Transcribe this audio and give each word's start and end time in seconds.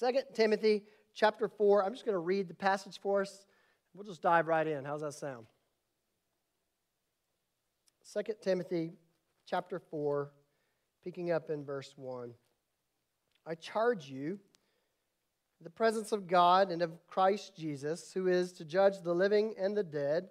2 0.00 0.10
Timothy 0.32 0.82
chapter 1.14 1.48
4. 1.48 1.84
I'm 1.84 1.92
just 1.92 2.04
going 2.04 2.14
to 2.14 2.18
read 2.18 2.48
the 2.48 2.54
passage 2.54 2.98
for 3.00 3.22
us. 3.22 3.46
We'll 3.94 4.04
just 4.04 4.22
dive 4.22 4.48
right 4.48 4.66
in. 4.66 4.84
How's 4.84 5.02
that 5.02 5.14
sound? 5.14 5.46
2 8.12 8.22
Timothy 8.42 8.92
chapter 9.46 9.78
4, 9.78 10.30
picking 11.04 11.30
up 11.30 11.48
in 11.50 11.64
verse 11.64 11.94
1. 11.96 12.32
I 13.46 13.54
charge 13.54 14.08
you, 14.08 14.38
in 15.60 15.64
the 15.64 15.70
presence 15.70 16.12
of 16.12 16.26
God 16.26 16.70
and 16.70 16.82
of 16.82 17.06
Christ 17.06 17.56
Jesus, 17.56 18.10
who 18.12 18.26
is 18.26 18.52
to 18.54 18.64
judge 18.64 19.00
the 19.02 19.14
living 19.14 19.54
and 19.58 19.76
the 19.76 19.84
dead, 19.84 20.28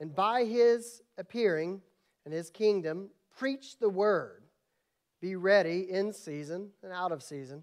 and 0.00 0.14
by 0.14 0.44
his 0.44 1.02
appearing 1.18 1.80
and 2.24 2.34
his 2.34 2.50
kingdom, 2.50 3.10
preach 3.36 3.78
the 3.78 3.88
word. 3.88 4.42
Be 5.20 5.36
ready 5.36 5.86
in 5.88 6.12
season 6.12 6.70
and 6.82 6.92
out 6.92 7.12
of 7.12 7.22
season. 7.22 7.62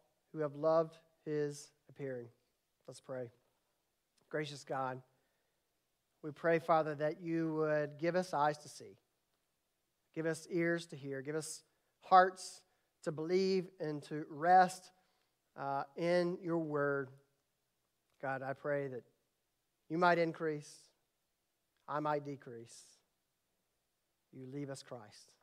who 0.33 0.39
have 0.39 0.55
loved 0.55 0.97
his 1.25 1.71
appearing. 1.89 2.27
Let's 2.87 3.01
pray. 3.01 3.29
Gracious 4.29 4.63
God, 4.63 5.01
we 6.23 6.31
pray, 6.31 6.59
Father, 6.59 6.95
that 6.95 7.21
you 7.21 7.55
would 7.55 7.97
give 7.99 8.15
us 8.15 8.33
eyes 8.33 8.57
to 8.59 8.69
see, 8.69 8.97
give 10.15 10.25
us 10.25 10.47
ears 10.49 10.85
to 10.87 10.95
hear, 10.95 11.21
give 11.21 11.35
us 11.35 11.63
hearts 12.01 12.61
to 13.03 13.11
believe 13.11 13.67
and 13.79 14.03
to 14.03 14.25
rest 14.29 14.91
uh, 15.59 15.83
in 15.97 16.37
your 16.41 16.59
word. 16.59 17.09
God, 18.21 18.41
I 18.43 18.53
pray 18.53 18.87
that 18.87 19.03
you 19.89 19.97
might 19.97 20.19
increase, 20.19 20.71
I 21.87 21.99
might 21.99 22.23
decrease. 22.23 22.83
You 24.31 24.47
leave 24.53 24.69
us 24.69 24.81
Christ. 24.81 25.33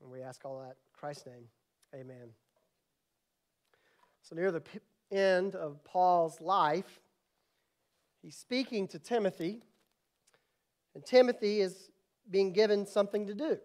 And 0.00 0.10
we 0.10 0.20
ask 0.20 0.44
all 0.44 0.60
that 0.60 0.70
in 0.70 0.74
Christ's 0.92 1.26
name. 1.26 1.44
Amen. 1.94 2.30
So, 4.22 4.36
near 4.36 4.50
the 4.50 4.62
end 5.10 5.54
of 5.54 5.82
Paul's 5.84 6.40
life, 6.40 7.00
He's 8.22 8.36
speaking 8.36 8.86
to 8.88 9.00
Timothy, 9.00 9.62
and 10.94 11.04
Timothy 11.04 11.60
is 11.60 11.90
being 12.30 12.52
given 12.52 12.86
something 12.86 13.26
to 13.26 13.34
do, 13.34 13.58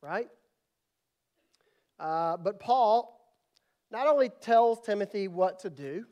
right? 0.00 0.28
Uh, 2.00 2.38
but 2.38 2.58
Paul 2.58 3.14
not 3.90 4.06
only 4.06 4.30
tells 4.30 4.80
Timothy 4.80 5.28
what 5.28 5.58
to 5.60 5.70
do, 5.70 6.06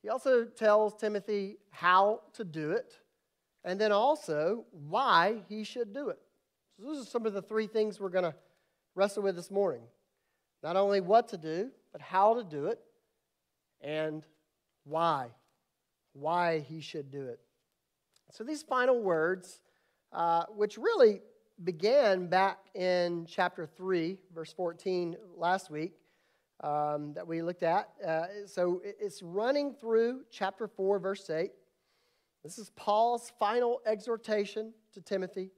he 0.00 0.08
also 0.08 0.44
tells 0.44 0.94
Timothy 0.94 1.56
how 1.70 2.20
to 2.34 2.44
do 2.44 2.70
it, 2.70 3.00
and 3.64 3.80
then 3.80 3.90
also 3.90 4.64
why 4.70 5.42
he 5.48 5.64
should 5.64 5.92
do 5.92 6.10
it. 6.10 6.20
So, 6.76 6.86
those 6.86 7.02
are 7.02 7.10
some 7.10 7.26
of 7.26 7.32
the 7.32 7.42
three 7.42 7.66
things 7.66 7.98
we're 7.98 8.10
going 8.10 8.30
to 8.30 8.34
wrestle 8.94 9.24
with 9.24 9.34
this 9.34 9.50
morning. 9.50 9.82
Not 10.62 10.76
only 10.76 11.00
what 11.00 11.28
to 11.28 11.36
do, 11.36 11.70
but 11.96 12.02
how 12.02 12.34
to 12.34 12.44
do 12.44 12.66
it, 12.66 12.78
and 13.80 14.22
why 14.84 15.30
why 16.12 16.60
he 16.60 16.78
should 16.78 17.10
do 17.10 17.26
it. 17.26 17.40
So, 18.32 18.44
these 18.44 18.62
final 18.62 19.00
words, 19.00 19.60
uh, 20.12 20.44
which 20.54 20.76
really 20.76 21.22
began 21.64 22.26
back 22.26 22.58
in 22.74 23.24
chapter 23.26 23.66
3, 23.66 24.18
verse 24.34 24.52
14 24.52 25.16
last 25.38 25.70
week, 25.70 25.94
um, 26.62 27.14
that 27.14 27.26
we 27.26 27.40
looked 27.40 27.62
at. 27.62 27.88
Uh, 28.06 28.26
so, 28.44 28.82
it's 28.84 29.22
running 29.22 29.72
through 29.72 30.24
chapter 30.30 30.68
4, 30.68 30.98
verse 30.98 31.30
8. 31.30 31.50
This 32.44 32.58
is 32.58 32.68
Paul's 32.76 33.32
final 33.38 33.80
exhortation 33.86 34.74
to 34.92 35.00
Timothy. 35.00 35.50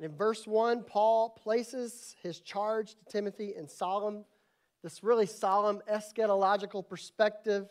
And 0.00 0.10
in 0.10 0.16
verse 0.16 0.48
1, 0.48 0.82
Paul 0.82 1.30
places 1.30 2.16
his 2.24 2.40
charge 2.40 2.96
to 2.96 3.04
Timothy 3.08 3.54
in 3.56 3.68
solemn, 3.68 4.24
this 4.82 5.02
really 5.02 5.26
solemn 5.26 5.80
eschatological 5.90 6.86
perspective 6.86 7.68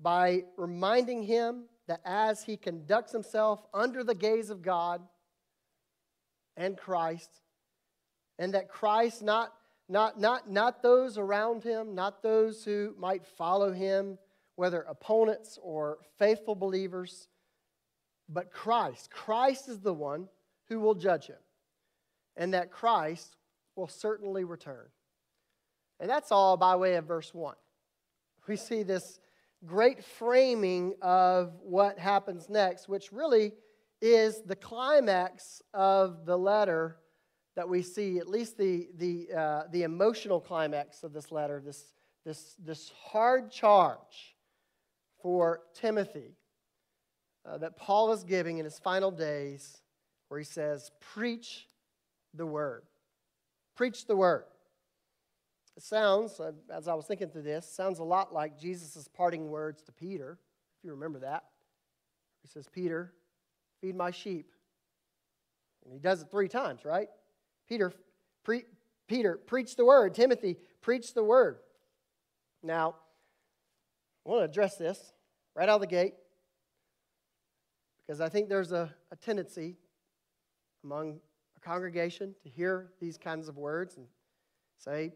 by 0.00 0.42
reminding 0.56 1.22
him 1.22 1.64
that 1.86 2.00
as 2.04 2.42
he 2.42 2.56
conducts 2.56 3.12
himself 3.12 3.64
under 3.72 4.02
the 4.02 4.14
gaze 4.14 4.50
of 4.50 4.62
God 4.62 5.02
and 6.56 6.76
Christ, 6.76 7.30
and 8.38 8.54
that 8.54 8.68
Christ, 8.68 9.22
not, 9.22 9.52
not, 9.88 10.18
not, 10.18 10.50
not 10.50 10.82
those 10.82 11.18
around 11.18 11.62
him, 11.62 11.94
not 11.94 12.22
those 12.22 12.64
who 12.64 12.94
might 12.98 13.24
follow 13.24 13.72
him, 13.72 14.18
whether 14.56 14.82
opponents 14.82 15.58
or 15.62 15.98
faithful 16.18 16.54
believers, 16.54 17.28
but 18.28 18.50
Christ. 18.50 19.10
Christ 19.10 19.68
is 19.68 19.80
the 19.80 19.94
one 19.94 20.28
who 20.68 20.80
will 20.80 20.94
judge 20.94 21.26
him, 21.26 21.36
and 22.36 22.54
that 22.54 22.70
Christ 22.70 23.36
will 23.76 23.88
certainly 23.88 24.44
return. 24.44 24.86
And 26.00 26.08
that's 26.08 26.32
all 26.32 26.56
by 26.56 26.76
way 26.76 26.94
of 26.94 27.04
verse 27.04 27.32
1. 27.32 27.54
We 28.46 28.56
see 28.56 28.82
this 28.82 29.18
great 29.64 30.04
framing 30.04 30.94
of 31.00 31.54
what 31.62 31.98
happens 31.98 32.48
next, 32.48 32.88
which 32.88 33.12
really 33.12 33.52
is 34.02 34.42
the 34.42 34.56
climax 34.56 35.62
of 35.72 36.26
the 36.26 36.36
letter 36.36 36.98
that 37.56 37.68
we 37.68 37.82
see, 37.82 38.18
at 38.18 38.28
least 38.28 38.58
the, 38.58 38.88
the, 38.96 39.28
uh, 39.34 39.62
the 39.70 39.84
emotional 39.84 40.40
climax 40.40 41.04
of 41.04 41.12
this 41.12 41.30
letter, 41.30 41.62
this, 41.64 41.94
this, 42.24 42.54
this 42.58 42.92
hard 43.10 43.50
charge 43.50 44.36
for 45.22 45.62
Timothy 45.74 46.36
uh, 47.46 47.58
that 47.58 47.76
Paul 47.76 48.12
is 48.12 48.24
giving 48.24 48.58
in 48.58 48.64
his 48.64 48.78
final 48.78 49.10
days, 49.10 49.82
where 50.28 50.38
he 50.38 50.44
says, 50.44 50.90
Preach 51.00 51.68
the 52.34 52.46
word. 52.46 52.82
Preach 53.76 54.06
the 54.06 54.16
word. 54.16 54.44
It 55.76 55.82
sounds, 55.82 56.38
uh, 56.38 56.52
as 56.72 56.86
I 56.86 56.94
was 56.94 57.06
thinking 57.06 57.28
through 57.28 57.42
this, 57.42 57.68
sounds 57.68 57.98
a 57.98 58.04
lot 58.04 58.32
like 58.32 58.58
Jesus' 58.58 59.08
parting 59.08 59.48
words 59.48 59.82
to 59.82 59.92
Peter, 59.92 60.38
if 60.78 60.84
you 60.84 60.92
remember 60.92 61.20
that. 61.20 61.44
He 62.42 62.48
says, 62.48 62.68
Peter, 62.72 63.12
feed 63.80 63.96
my 63.96 64.10
sheep. 64.10 64.50
And 65.84 65.92
he 65.92 65.98
does 65.98 66.22
it 66.22 66.28
three 66.30 66.48
times, 66.48 66.84
right? 66.84 67.08
Peter, 67.68 67.92
pre- 68.44 68.66
Peter, 69.08 69.36
preach 69.36 69.76
the 69.76 69.84
word. 69.84 70.14
Timothy, 70.14 70.58
preach 70.80 71.14
the 71.14 71.24
word. 71.24 71.58
Now, 72.62 72.94
I 74.24 74.30
want 74.30 74.40
to 74.40 74.44
address 74.44 74.76
this 74.76 75.12
right 75.54 75.68
out 75.68 75.76
of 75.76 75.80
the 75.80 75.86
gate 75.86 76.14
because 78.06 78.20
I 78.20 78.28
think 78.28 78.48
there's 78.48 78.72
a, 78.72 78.94
a 79.10 79.16
tendency 79.16 79.76
among 80.82 81.20
a 81.56 81.60
congregation 81.60 82.34
to 82.42 82.48
hear 82.48 82.92
these 83.00 83.18
kinds 83.18 83.48
of 83.48 83.56
words 83.56 83.96
and 83.96 84.06
say, 84.78 85.12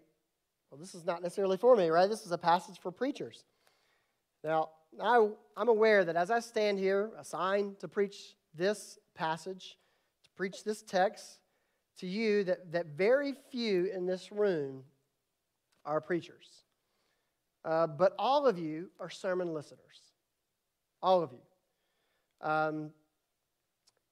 well, 0.70 0.78
this 0.78 0.94
is 0.94 1.04
not 1.04 1.22
necessarily 1.22 1.56
for 1.56 1.76
me, 1.76 1.88
right? 1.88 2.08
This 2.08 2.26
is 2.26 2.32
a 2.32 2.38
passage 2.38 2.78
for 2.80 2.90
preachers. 2.90 3.44
Now, 4.44 4.70
I, 5.02 5.28
I'm 5.56 5.68
aware 5.68 6.04
that 6.04 6.16
as 6.16 6.30
I 6.30 6.40
stand 6.40 6.78
here, 6.78 7.10
assigned 7.18 7.80
to 7.80 7.88
preach 7.88 8.36
this 8.54 8.98
passage, 9.14 9.78
to 10.24 10.30
preach 10.36 10.64
this 10.64 10.82
text 10.82 11.40
to 11.98 12.06
you, 12.06 12.44
that, 12.44 12.72
that 12.72 12.86
very 12.86 13.34
few 13.50 13.86
in 13.86 14.06
this 14.06 14.30
room 14.30 14.84
are 15.84 16.00
preachers. 16.00 16.64
Uh, 17.64 17.86
but 17.86 18.14
all 18.18 18.46
of 18.46 18.58
you 18.58 18.90
are 19.00 19.10
sermon 19.10 19.52
listeners. 19.52 20.12
All 21.02 21.22
of 21.22 21.32
you. 21.32 22.48
Um, 22.48 22.90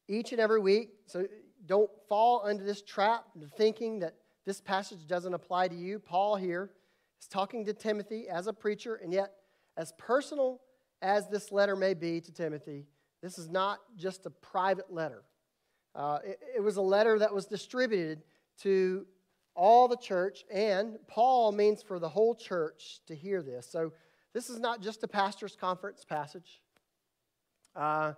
each 0.08 0.32
and 0.32 0.41
every 0.41 0.61
week, 0.61 0.91
so 1.06 1.26
don't 1.67 1.91
fall 2.08 2.47
into 2.47 2.64
this 2.64 2.82
trap 2.82 3.25
of 3.41 3.53
thinking 3.53 4.00
that 4.00 4.14
this 4.46 4.60
passage 4.60 5.06
doesn't 5.06 5.34
apply 5.34 5.69
to 5.69 5.75
you. 5.75 5.98
Paul 5.98 6.37
here 6.37 6.70
is 7.20 7.26
talking 7.26 7.64
to 7.66 7.75
Timothy 7.75 8.28
as 8.28 8.46
a 8.46 8.52
preacher, 8.52 8.94
and 8.94 9.12
yet 9.12 9.32
as 9.76 9.93
personal 9.98 10.60
as 11.02 11.28
this 11.28 11.52
letter 11.52 11.76
may 11.76 11.93
be 11.93 12.20
to 12.20 12.32
Timothy, 12.32 12.87
this 13.22 13.38
is 13.38 13.50
not 13.50 13.81
just 13.96 14.25
a 14.25 14.31
private 14.31 14.93
letter. 14.93 15.25
Uh, 15.94 16.19
it, 16.25 16.40
it 16.56 16.60
was 16.62 16.76
a 16.76 16.82
letter 16.82 17.19
that 17.19 17.34
was 17.34 17.46
distributed 17.46 18.22
to 18.60 19.04
all 19.54 19.88
the 19.88 19.96
church, 19.96 20.44
and 20.52 20.98
Paul 21.08 21.50
means 21.50 21.82
for 21.82 21.98
the 21.98 22.08
whole 22.08 22.34
church 22.34 23.00
to 23.06 23.14
hear 23.14 23.43
this. 23.43 23.66
So 23.66 23.93
this 24.32 24.50
is 24.50 24.60
not 24.60 24.81
just 24.82 25.02
a 25.02 25.08
pastor's 25.08 25.56
conference 25.56 26.04
passage 26.04 26.60
uh, 27.75 28.12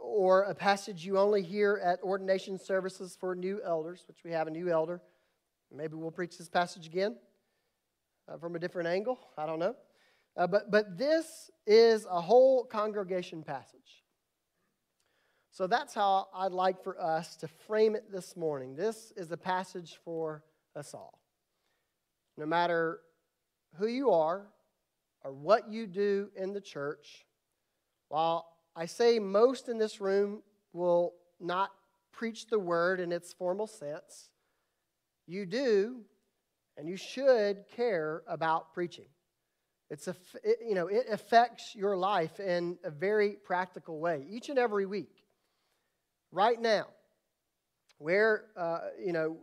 or 0.00 0.42
a 0.42 0.54
passage 0.54 1.04
you 1.04 1.18
only 1.18 1.42
hear 1.42 1.80
at 1.82 2.00
ordination 2.02 2.58
services 2.58 3.16
for 3.18 3.34
new 3.34 3.60
elders, 3.64 4.04
which 4.06 4.18
we 4.24 4.30
have 4.30 4.46
a 4.46 4.50
new 4.50 4.68
elder. 4.70 5.00
Maybe 5.74 5.94
we'll 5.94 6.10
preach 6.10 6.38
this 6.38 6.48
passage 6.48 6.86
again 6.86 7.16
uh, 8.28 8.38
from 8.38 8.56
a 8.56 8.58
different 8.58 8.88
angle. 8.88 9.18
I 9.36 9.46
don't 9.46 9.58
know. 9.58 9.74
Uh, 10.36 10.46
but, 10.46 10.70
but 10.70 10.96
this 10.96 11.50
is 11.66 12.06
a 12.10 12.20
whole 12.20 12.64
congregation 12.64 13.42
passage. 13.42 14.04
So 15.50 15.66
that's 15.66 15.92
how 15.92 16.28
I'd 16.32 16.52
like 16.52 16.82
for 16.82 17.00
us 17.00 17.36
to 17.36 17.48
frame 17.48 17.96
it 17.96 18.12
this 18.12 18.36
morning. 18.36 18.76
This 18.76 19.12
is 19.16 19.32
a 19.32 19.36
passage 19.36 19.98
for 20.04 20.44
us 20.76 20.94
all. 20.94 21.18
No 22.36 22.46
matter 22.46 23.00
who 23.74 23.88
you 23.88 24.10
are 24.10 24.46
or 25.24 25.32
what 25.32 25.68
you 25.68 25.86
do 25.88 26.30
in 26.36 26.52
the 26.52 26.60
church, 26.60 27.26
while 28.08 28.46
I 28.76 28.86
say 28.86 29.18
most 29.18 29.68
in 29.68 29.78
this 29.78 30.00
room 30.00 30.42
will 30.72 31.14
not 31.40 31.70
preach 32.12 32.46
the 32.46 32.58
word 32.58 33.00
in 33.00 33.10
its 33.10 33.32
formal 33.32 33.66
sense, 33.66 34.30
you 35.28 35.46
do 35.46 36.00
and 36.76 36.88
you 36.88 36.96
should 36.96 37.64
care 37.76 38.22
about 38.26 38.72
preaching. 38.72 39.06
It's 39.90 40.08
a, 40.08 40.16
it, 40.42 40.58
you 40.66 40.74
know, 40.74 40.88
it 40.88 41.06
affects 41.10 41.74
your 41.74 41.96
life 41.96 42.40
in 42.40 42.78
a 42.84 42.90
very 42.90 43.36
practical 43.44 44.00
way 44.00 44.26
each 44.28 44.48
and 44.48 44.58
every 44.58 44.86
week. 44.86 45.24
Right 46.30 46.60
now, 46.60 46.88
where 47.98 48.44
uh, 48.56 48.80
you 49.02 49.12
know 49.12 49.38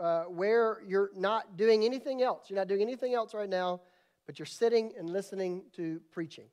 uh, 0.00 0.24
where 0.24 0.78
you're 0.86 1.10
not 1.14 1.56
doing 1.58 1.84
anything 1.84 2.22
else. 2.22 2.48
You're 2.48 2.58
not 2.58 2.68
doing 2.68 2.80
anything 2.80 3.14
else 3.14 3.34
right 3.34 3.48
now, 3.48 3.82
but 4.26 4.38
you're 4.38 4.46
sitting 4.46 4.92
and 4.98 5.10
listening 5.10 5.64
to 5.76 6.00
preaching. 6.10 6.46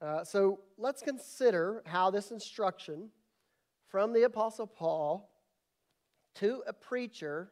Uh, 0.00 0.24
so 0.24 0.60
let's 0.78 1.02
consider 1.02 1.82
how 1.84 2.10
this 2.10 2.30
instruction 2.30 3.10
from 3.88 4.12
the 4.12 4.22
Apostle 4.22 4.66
Paul 4.66 5.28
to 6.40 6.62
a 6.66 6.72
preacher 6.72 7.50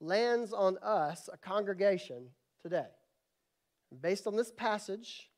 lands 0.00 0.52
on 0.52 0.78
us, 0.82 1.28
a 1.32 1.36
congregation, 1.36 2.28
today. 2.62 2.86
Based 4.00 4.26
on 4.26 4.36
this 4.36 4.52
passage, 4.52 5.30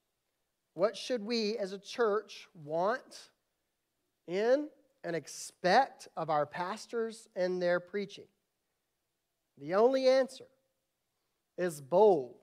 what 0.74 0.96
should 0.96 1.24
we 1.24 1.56
as 1.58 1.72
a 1.72 1.78
church 1.78 2.48
want 2.54 3.30
in 4.26 4.68
and 5.04 5.16
expect 5.16 6.08
of 6.16 6.30
our 6.30 6.46
pastors 6.46 7.28
and 7.36 7.60
their 7.60 7.80
preaching? 7.80 8.26
The 9.58 9.74
only 9.74 10.06
answer 10.06 10.46
is 11.56 11.80
bold, 11.80 12.36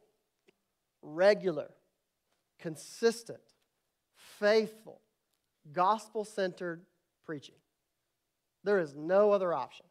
regular, 1.01 1.69
consistent, 2.59 3.41
faithful, 4.39 5.01
gospel 5.71 6.25
centered 6.25 6.85
preaching. 7.25 7.55
There 8.63 8.79
is 8.79 8.95
no 8.95 9.31
other 9.31 9.53
option. 9.53 9.85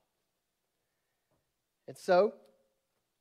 And 1.89 1.97
so, 1.97 2.35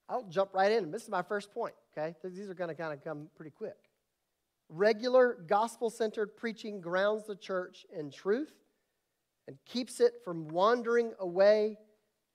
I'll 0.07 0.23
jump 0.23 0.53
right 0.53 0.71
in. 0.71 0.91
This 0.91 1.03
is 1.03 1.09
my 1.09 1.21
first 1.21 1.53
point, 1.53 1.73
okay? 1.97 2.15
These 2.23 2.49
are 2.49 2.53
going 2.53 2.69
to 2.69 2.75
kind 2.75 2.93
of 2.93 3.03
come 3.03 3.29
pretty 3.35 3.51
quick. 3.51 3.77
Regular 4.67 5.37
gospel 5.47 5.89
centered 5.89 6.35
preaching 6.37 6.81
grounds 6.81 7.25
the 7.25 7.35
church 7.35 7.85
in 7.97 8.11
truth 8.11 8.53
and 9.47 9.57
keeps 9.65 9.99
it 9.99 10.13
from 10.23 10.47
wandering 10.47 11.13
away 11.19 11.77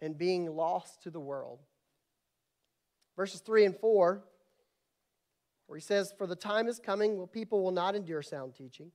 and 0.00 0.18
being 0.18 0.54
lost 0.54 1.02
to 1.02 1.10
the 1.10 1.20
world. 1.20 1.60
Verses 3.16 3.40
3 3.40 3.64
and 3.64 3.76
4, 3.76 4.22
where 5.66 5.78
he 5.78 5.82
says, 5.82 6.12
For 6.16 6.26
the 6.26 6.36
time 6.36 6.68
is 6.68 6.78
coming 6.78 7.16
when 7.18 7.28
people 7.28 7.62
will 7.62 7.70
not 7.70 7.94
endure 7.94 8.22
sound 8.22 8.54
teaching, 8.54 8.90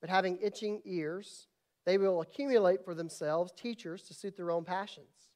but 0.00 0.10
having 0.10 0.38
itching 0.40 0.80
ears, 0.84 1.48
they 1.84 1.98
will 1.98 2.20
accumulate 2.20 2.84
for 2.84 2.94
themselves 2.94 3.52
teachers 3.56 4.02
to 4.04 4.14
suit 4.14 4.36
their 4.36 4.50
own 4.50 4.64
passions, 4.64 5.27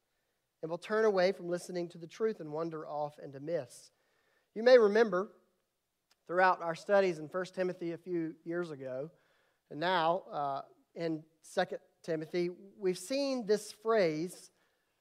and 0.62 0.70
will 0.70 0.79
turn 0.79 1.05
away 1.05 1.32
from 1.32 1.49
listening 1.49 1.88
to 1.88 1.99
the 1.99 2.06
truth 2.06 2.41
and 2.41 2.50
wander 2.50 2.87
off 2.87 3.19
into 3.23 3.41
myths. 3.41 3.91
You 4.55 4.62
may 4.62 4.79
remember 4.79 5.32
throughout 6.26 6.62
our 6.62 6.75
studies 6.75 7.19
in 7.19 7.26
1 7.26 7.44
Timothy 7.55 7.93
a 7.93 7.99
few 7.99 8.35
years 8.44 8.70
ago, 8.70 9.11
and 9.70 9.81
now 9.81 10.23
uh, 10.32 10.62
in 10.94 11.23
2 11.55 11.64
Timothy, 12.03 12.50
we've 12.79 12.99
seen 12.99 13.47
this 13.47 13.73
phrase 13.82 14.50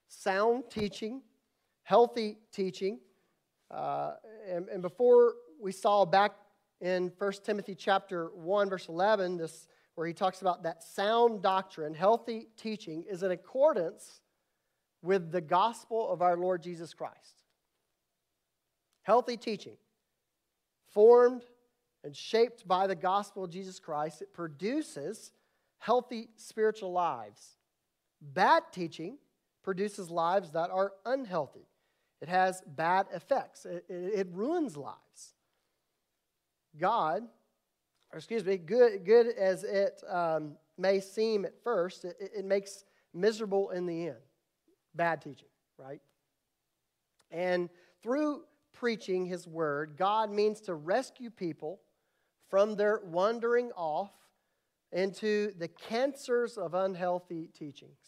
sound 0.08 0.64
teaching, 0.70 1.22
healthy 1.84 2.38
teaching. 2.52 3.00
Uh, 3.70 4.14
and, 4.50 4.68
and 4.70 4.82
before 4.82 5.36
we 5.62 5.72
saw 5.72 6.06
back 6.06 6.34
in 6.82 7.12
1 7.18 7.34
Timothy 7.44 7.76
chapter 7.76 8.30
1, 8.34 8.70
verse 8.70 8.88
11, 8.88 9.38
this 9.38 9.68
where 9.96 10.08
he 10.08 10.14
talks 10.14 10.42
about 10.42 10.64
that 10.64 10.82
sound 10.82 11.42
doctrine, 11.42 11.94
healthy 11.94 12.48
teaching, 12.58 13.04
is 13.10 13.24
in 13.24 13.32
accordance 13.32 14.22
with 15.02 15.32
the 15.32 15.42
gospel 15.42 16.12
of 16.12 16.22
our 16.22 16.38
Lord 16.38 16.62
Jesus 16.62 16.94
Christ. 16.94 17.44
Healthy 19.04 19.38
teaching, 19.38 19.78
formed 20.90 21.44
and 22.04 22.16
shaped 22.16 22.68
by 22.68 22.88
the 22.88 22.96
gospel 22.96 23.44
of 23.44 23.52
Jesus 23.52 23.80
Christ, 23.80 24.22
it 24.22 24.34
produces 24.34 25.32
healthy 25.78 26.30
spiritual 26.36 26.92
lives. 26.92 27.58
Bad 28.22 28.64
teaching 28.72 29.18
produces 29.64 30.10
lives 30.10 30.52
that 30.52 30.70
are 30.70 30.94
unhealthy. 31.06 31.68
It 32.22 32.30
has 32.30 32.62
bad 32.68 33.08
effects, 33.14 33.66
it, 33.66 33.86
it, 33.90 33.94
it 33.94 34.28
ruins 34.32 34.78
lives. 34.78 35.34
God, 36.80 37.24
or 38.14 38.18
excuse 38.18 38.46
me, 38.46 38.58
good, 38.58 39.04
good 39.06 39.28
as 39.28 39.64
it 39.64 40.02
um, 40.08 40.56
may 40.78 41.00
seem 41.00 41.46
at 41.46 41.54
first, 41.64 42.06
it, 42.06 42.16
it 42.20 42.46
makes 42.46 42.86
miserable 43.14 43.72
in 43.72 43.86
the 43.86 44.08
end. 44.08 44.18
Bad 44.96 45.22
teaching, 45.22 45.48
right? 45.78 46.02
And 47.30 47.70
through 48.04 48.44
preaching 48.74 49.26
his 49.26 49.48
word, 49.48 49.96
God 49.98 50.32
means 50.32 50.62
to 50.62 50.74
rescue 50.74 51.30
people 51.30 51.82
from 52.50 52.76
their 52.76 53.02
wandering 53.06 53.72
off 53.74 54.12
into 54.92 55.54
the 55.58 55.68
cancers 55.68 56.58
of 56.58 56.74
unhealthy 56.74 57.50
teachings. 57.58 58.00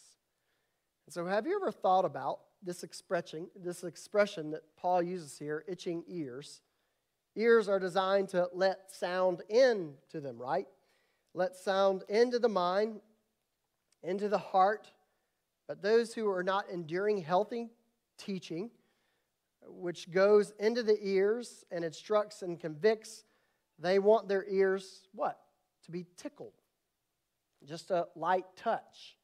So, 1.08 1.26
have 1.26 1.46
you 1.46 1.56
ever 1.56 1.72
thought 1.72 2.04
about 2.04 2.40
this 2.62 2.82
expression, 2.82 3.48
this 3.54 3.84
expression 3.84 4.50
that 4.52 4.62
Paul 4.76 5.02
uses 5.02 5.38
here, 5.38 5.64
itching 5.68 6.04
ears? 6.08 6.60
Ears 7.36 7.68
are 7.68 7.78
designed 7.78 8.28
to 8.30 8.48
let 8.52 8.94
sound 8.94 9.42
into 9.48 10.20
them, 10.20 10.38
right? 10.38 10.66
Let 11.34 11.56
sound 11.56 12.04
into 12.08 12.38
the 12.38 12.48
mind, 12.48 13.00
into 14.02 14.28
the 14.28 14.38
heart. 14.38 14.90
But 15.66 15.82
those 15.82 16.14
who 16.14 16.28
are 16.30 16.42
not 16.42 16.68
enduring 16.70 17.18
healthy 17.18 17.70
teaching, 18.18 18.70
which 19.66 20.10
goes 20.10 20.52
into 20.58 20.82
the 20.82 20.98
ears 21.00 21.64
and 21.70 21.84
instructs 21.84 22.42
and 22.42 22.60
convicts, 22.60 23.24
they 23.78 23.98
want 23.98 24.28
their 24.28 24.44
ears 24.48 25.08
what? 25.14 25.40
To 25.84 25.90
be 25.90 26.06
tickled. 26.16 26.52
Just 27.64 27.90
a 27.90 28.06
light 28.14 28.44
touch 28.56 29.16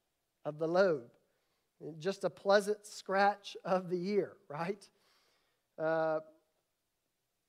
of 0.44 0.59
the 0.59 0.66
lobe 0.66 1.11
just 1.99 2.25
a 2.25 2.30
pleasant 2.30 2.87
scratch 2.87 3.56
of 3.64 3.88
the 3.88 4.11
ear, 4.11 4.32
right? 4.49 4.87
Uh, 5.78 6.20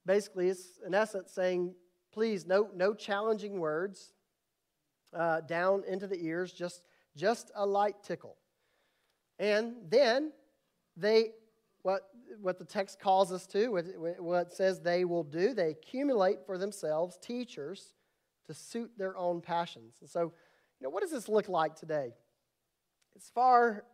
basically, 0.05 0.47
it's 0.47 0.79
in 0.85 0.93
essence 0.93 1.31
saying, 1.31 1.73
please, 2.13 2.45
no, 2.45 2.69
no 2.75 2.93
challenging 2.93 3.59
words 3.59 4.13
uh, 5.13 5.41
down 5.41 5.83
into 5.87 6.07
the 6.07 6.23
ears, 6.25 6.53
just, 6.53 6.83
just 7.15 7.51
a 7.55 7.65
light 7.65 7.95
tickle. 8.03 8.37
And 9.39 9.73
then 9.89 10.31
they, 10.95 11.31
what, 11.81 12.09
what 12.41 12.59
the 12.59 12.65
text 12.65 12.99
calls 12.99 13.31
us 13.31 13.47
to, 13.47 13.69
what 14.19 14.47
it 14.47 14.53
says 14.53 14.79
they 14.79 15.05
will 15.05 15.23
do, 15.23 15.53
they 15.53 15.69
accumulate 15.69 16.45
for 16.45 16.57
themselves 16.57 17.17
teachers 17.21 17.93
to 18.47 18.53
suit 18.53 18.91
their 18.97 19.17
own 19.17 19.41
passions. 19.41 19.95
And 20.01 20.09
so, 20.09 20.21
you 20.79 20.87
know, 20.87 20.89
what 20.89 21.01
does 21.01 21.11
this 21.11 21.29
look 21.29 21.49
like 21.49 21.75
today? 21.75 22.13
It's 23.15 23.29
far 23.29 23.85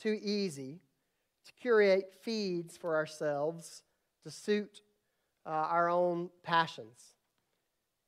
too 0.00 0.18
easy 0.22 0.80
to 1.46 1.52
curate 1.60 2.14
feeds 2.22 2.76
for 2.76 2.96
ourselves 2.96 3.82
to 4.24 4.30
suit 4.30 4.82
uh, 5.46 5.50
our 5.50 5.88
own 5.88 6.30
passions. 6.42 7.14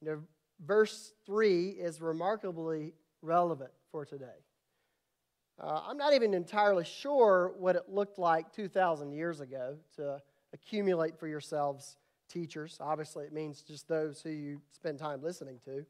You 0.00 0.08
know, 0.08 0.18
verse 0.64 1.12
3 1.26 1.70
is 1.70 2.00
remarkably 2.00 2.94
relevant 3.22 3.70
for 3.90 4.04
today. 4.04 4.26
Uh, 5.62 5.82
I'm 5.86 5.98
not 5.98 6.14
even 6.14 6.32
entirely 6.32 6.84
sure 6.84 7.52
what 7.58 7.76
it 7.76 7.82
looked 7.88 8.18
like 8.18 8.50
2,000 8.50 9.12
years 9.12 9.40
ago 9.40 9.76
to 9.96 10.18
accumulate 10.54 11.18
for 11.18 11.28
yourselves 11.28 11.98
teachers. 12.30 12.78
Obviously, 12.80 13.26
it 13.26 13.32
means 13.32 13.60
just 13.60 13.86
those 13.86 14.22
who 14.22 14.30
you 14.30 14.62
spend 14.70 14.98
time 14.98 15.22
listening 15.22 15.58
to. 15.66 15.84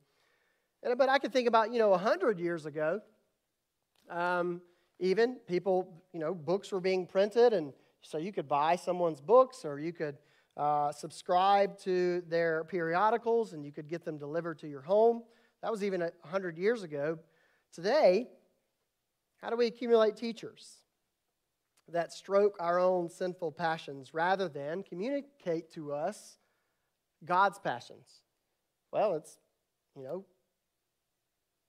And, 0.82 0.98
but 0.98 1.08
I 1.08 1.18
could 1.18 1.32
think 1.32 1.46
about, 1.46 1.72
you 1.72 1.78
know, 1.78 1.90
100 1.90 2.40
years 2.40 2.66
ago, 2.66 3.00
um, 4.08 4.60
even 4.98 5.36
people, 5.46 6.02
you 6.12 6.18
know, 6.18 6.34
books 6.34 6.72
were 6.72 6.80
being 6.80 7.06
printed, 7.06 7.52
and 7.52 7.72
so 8.02 8.18
you 8.18 8.32
could 8.32 8.48
buy 8.48 8.74
someone's 8.74 9.20
books 9.20 9.64
or 9.64 9.78
you 9.78 9.92
could 9.92 10.16
uh, 10.56 10.90
subscribe 10.90 11.78
to 11.78 12.22
their 12.28 12.64
periodicals 12.64 13.52
and 13.52 13.64
you 13.64 13.70
could 13.70 13.88
get 13.88 14.04
them 14.04 14.18
delivered 14.18 14.58
to 14.58 14.68
your 14.68 14.82
home. 14.82 15.22
That 15.62 15.70
was 15.70 15.84
even 15.84 16.00
100 16.00 16.58
years 16.58 16.82
ago. 16.82 17.18
Today, 17.72 18.26
how 19.42 19.50
do 19.50 19.56
we 19.56 19.66
accumulate 19.66 20.16
teachers 20.16 20.76
that 21.88 22.12
stroke 22.12 22.56
our 22.60 22.78
own 22.78 23.08
sinful 23.08 23.52
passions 23.52 24.14
rather 24.14 24.48
than 24.48 24.82
communicate 24.82 25.72
to 25.72 25.92
us 25.92 26.38
God's 27.24 27.58
passions? 27.58 28.20
Well, 28.92 29.14
it's, 29.14 29.38
you 29.96 30.04
know, 30.04 30.24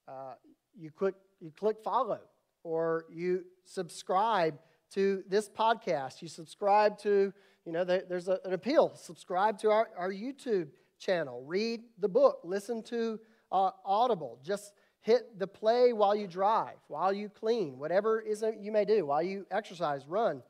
uh, 0.08 0.34
you, 0.78 0.92
click, 0.92 1.16
you 1.40 1.52
click 1.52 1.78
follow 1.84 2.20
or 2.64 3.06
you 3.10 3.46
subscribe 3.64 4.60
to 4.94 5.24
this 5.28 5.50
podcast. 5.50 6.22
You 6.22 6.28
subscribe 6.28 6.98
to, 7.00 7.34
you 7.66 7.72
know, 7.72 7.84
there's 7.84 8.28
a, 8.28 8.40
an 8.44 8.54
appeal. 8.54 8.94
Subscribe 8.96 9.58
to 9.60 9.70
our, 9.70 9.90
our 9.98 10.12
YouTube 10.12 10.68
channel. 11.00 11.44
Read 11.46 11.82
the 12.00 12.10
book. 12.10 12.40
Listen 12.44 12.84
to 12.84 13.20
uh, 13.52 13.72
Audible. 13.86 14.40
Just 14.44 14.74
hit 15.02 15.40
the 15.40 15.48
play 15.48 15.94
while 15.94 16.16
you 16.16 16.28
drive, 16.28 16.78
while 16.88 17.12
you 17.12 17.28
clean, 17.28 17.80
whatever 17.80 18.20
is 18.20 18.44
you 18.60 18.72
may 18.72 18.86
do, 18.86 19.06
while 19.06 19.22
you 19.22 19.46
exercise, 19.52 20.06
run. 20.08 20.44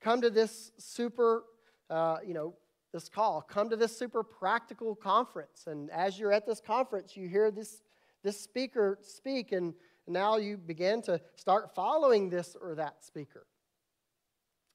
Come 0.00 0.20
to 0.20 0.30
this 0.30 0.72
super, 0.78 1.44
uh, 1.88 2.18
you 2.24 2.34
know, 2.34 2.54
this 2.92 3.08
call. 3.08 3.40
Come 3.40 3.70
to 3.70 3.76
this 3.76 3.96
super 3.96 4.22
practical 4.22 4.94
conference. 4.94 5.64
And 5.66 5.90
as 5.90 6.18
you're 6.18 6.32
at 6.32 6.46
this 6.46 6.60
conference, 6.60 7.16
you 7.16 7.28
hear 7.28 7.50
this, 7.50 7.82
this 8.22 8.38
speaker 8.38 8.98
speak, 9.00 9.52
and 9.52 9.74
now 10.06 10.36
you 10.36 10.58
begin 10.58 11.02
to 11.02 11.20
start 11.34 11.74
following 11.74 12.28
this 12.28 12.56
or 12.60 12.74
that 12.74 13.04
speaker. 13.04 13.46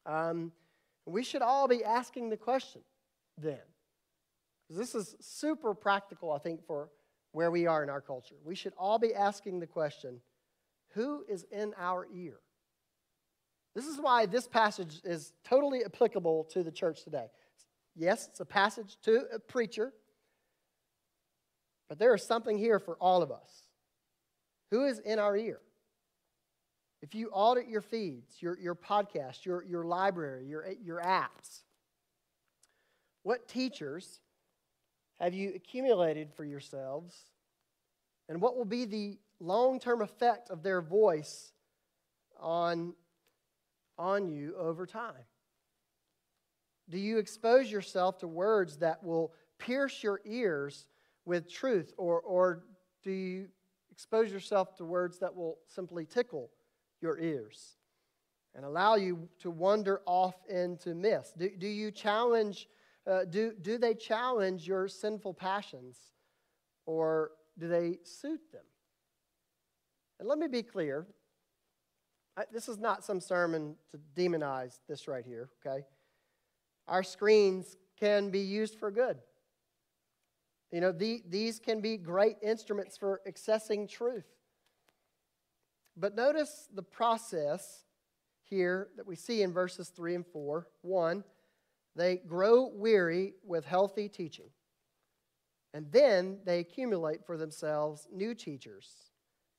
Um, 0.06 0.52
we 1.06 1.24
should 1.24 1.42
all 1.42 1.68
be 1.68 1.84
asking 1.84 2.30
the 2.30 2.38
question 2.38 2.82
then. 3.38 3.60
This 4.70 4.96
is 4.96 5.16
super 5.20 5.74
practical, 5.74 6.32
I 6.32 6.40
think, 6.40 6.66
for 6.66 6.90
where 7.32 7.52
we 7.52 7.66
are 7.66 7.84
in 7.84 7.90
our 7.90 8.02
culture. 8.02 8.36
We 8.44 8.56
should 8.56 8.74
all 8.78 9.00
be 9.00 9.14
asking 9.14 9.60
the 9.60 9.68
question 9.68 10.22
who 10.94 11.24
is 11.30 11.46
in 11.52 11.74
our 11.78 12.08
ear? 12.14 12.40
This 13.74 13.86
is 13.86 14.00
why 14.00 14.26
this 14.26 14.48
passage 14.48 15.00
is 15.06 15.32
totally 15.46 15.86
applicable 15.86 16.46
to 16.52 16.64
the 16.64 16.72
church 16.72 17.04
today. 17.04 17.28
Yes, 17.96 18.28
it's 18.28 18.42
a 18.42 18.46
passage 18.46 18.98
to 19.04 19.24
a 19.34 19.40
preacher, 19.40 19.94
but 21.88 21.98
there 21.98 22.14
is 22.14 22.24
something 22.24 22.58
here 22.58 22.80
for 22.80 22.98
all 23.00 23.22
of 23.22 23.32
us. 23.32 23.64
Who 24.72 24.86
is 24.86 25.00
in 25.00 25.20
our 25.20 25.38
ear? 25.38 25.60
If 27.02 27.16
you 27.16 27.30
audit 27.32 27.68
your 27.68 27.82
feeds, 27.82 28.42
your, 28.42 28.60
your 28.60 28.76
podcast, 28.76 29.46
your, 29.46 29.64
your 29.64 29.84
library, 29.84 30.46
your, 30.46 30.66
your 30.84 31.02
apps, 31.02 31.64
what 33.24 33.48
teachers 33.48 34.20
have 35.22 35.34
you 35.36 35.54
accumulated 35.56 36.34
for 36.34 36.44
yourselves? 36.44 37.16
And 38.28 38.42
what 38.42 38.58
will 38.58 38.66
be 38.66 38.86
the 38.86 39.20
long 39.40 39.80
term 39.80 40.02
effect 40.02 40.50
of 40.50 40.64
their 40.64 40.82
voice 40.82 41.54
on, 42.40 42.94
on 43.98 44.28
you 44.28 44.56
over 44.58 44.86
time? 44.86 45.26
Do 46.90 46.98
you 46.98 47.20
expose 47.20 47.72
yourself 47.72 48.18
to 48.20 48.28
words 48.28 48.78
that 48.78 49.04
will 49.04 49.32
pierce 49.60 50.02
your 50.02 50.22
ears 50.26 50.88
with 51.26 51.50
truth, 51.50 51.94
or, 51.98 52.20
or 52.22 52.64
do 53.04 53.12
you 53.12 53.48
expose 53.92 54.32
yourself 54.32 54.76
to 54.78 54.86
words 54.86 55.20
that 55.20 55.34
will 55.36 55.60
simply 55.68 56.04
tickle 56.04 56.50
your 57.00 57.20
ears 57.20 57.78
and 58.56 58.66
allow 58.66 58.96
you 58.96 59.30
to 59.40 59.52
wander 59.52 60.02
off 60.08 60.36
into 60.50 60.96
myths? 60.96 61.32
Do, 61.38 61.50
do 61.58 61.68
you 61.68 61.92
challenge, 61.92 62.68
uh, 63.08 63.26
do, 63.26 63.54
do 63.62 63.78
they 63.78 63.94
challenge 63.94 64.68
your 64.68 64.88
sinful 64.88 65.34
passions 65.34 65.98
or 66.86 67.32
do 67.58 67.68
they 67.68 67.98
suit 68.04 68.52
them? 68.52 68.62
And 70.20 70.28
let 70.28 70.38
me 70.38 70.48
be 70.48 70.64
clear 70.64 71.08
I, 72.38 72.44
this 72.52 72.70
is 72.70 72.78
not 72.78 73.04
some 73.04 73.20
sermon 73.20 73.76
to 73.92 74.00
demonize 74.16 74.80
this 74.88 75.08
right 75.08 75.26
here, 75.26 75.50
okay? 75.66 75.86
Our 76.88 77.04
screens 77.04 77.76
can 78.00 78.30
be 78.30 78.40
used 78.40 78.80
for 78.80 78.90
good. 78.90 79.18
You 80.72 80.80
know, 80.80 80.92
the, 80.94 81.22
these 81.28 81.60
can 81.60 81.82
be 81.82 81.98
great 81.98 82.38
instruments 82.42 82.98
for 82.98 83.22
accessing 83.28 83.90
truth. 83.90 84.28
But 85.98 86.16
notice 86.16 86.70
the 86.74 86.84
process 86.84 87.84
here 88.50 88.88
that 88.96 89.06
we 89.06 89.18
see 89.18 89.42
in 89.42 89.52
verses 89.52 89.90
3 89.90 90.16
and 90.16 90.26
4. 90.26 90.68
One, 90.82 91.26
they 91.96 92.18
grow 92.18 92.68
weary 92.74 93.34
with 93.44 93.66
healthy 93.66 94.08
teaching. 94.08 94.50
And 95.74 95.92
then 95.92 96.40
they 96.46 96.60
accumulate 96.60 97.26
for 97.26 97.38
themselves 97.38 98.08
new 98.12 98.34
teachers 98.34 99.12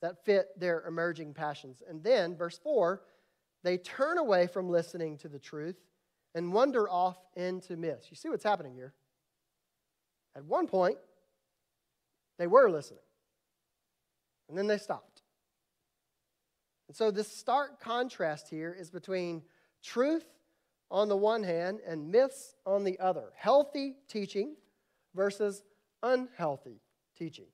that 0.02 0.24
fit 0.24 0.48
their 0.58 0.84
emerging 0.86 1.34
passions. 1.34 1.82
And 1.88 2.02
then, 2.02 2.36
verse 2.36 2.58
4, 2.58 3.02
they 3.62 3.78
turn 3.78 4.18
away 4.18 4.46
from 4.46 4.68
listening 4.68 5.16
to 5.18 5.28
the 5.28 5.38
truth 5.38 5.76
and 6.34 6.52
wander 6.52 6.88
off 6.88 7.18
into 7.36 7.76
myths. 7.76 8.08
You 8.10 8.16
see 8.16 8.28
what's 8.28 8.44
happening 8.44 8.74
here? 8.74 8.94
At 10.36 10.44
one 10.44 10.66
point, 10.66 10.96
they 12.38 12.46
were 12.46 12.70
listening, 12.70 13.04
and 14.48 14.56
then 14.56 14.66
they 14.66 14.78
stopped. 14.78 15.22
And 16.88 16.96
so, 16.96 17.10
this 17.10 17.28
stark 17.28 17.80
contrast 17.80 18.48
here 18.48 18.76
is 18.78 18.90
between 18.90 19.42
truth 19.82 20.24
on 20.92 21.08
the 21.08 21.16
one 21.16 21.42
hand 21.42 21.80
and 21.86 22.12
myths 22.12 22.54
on 22.66 22.84
the 22.84 23.00
other. 23.00 23.32
Healthy 23.34 23.96
teaching 24.08 24.54
versus 25.14 25.64
unhealthy 26.02 26.82
teaching. 27.18 27.46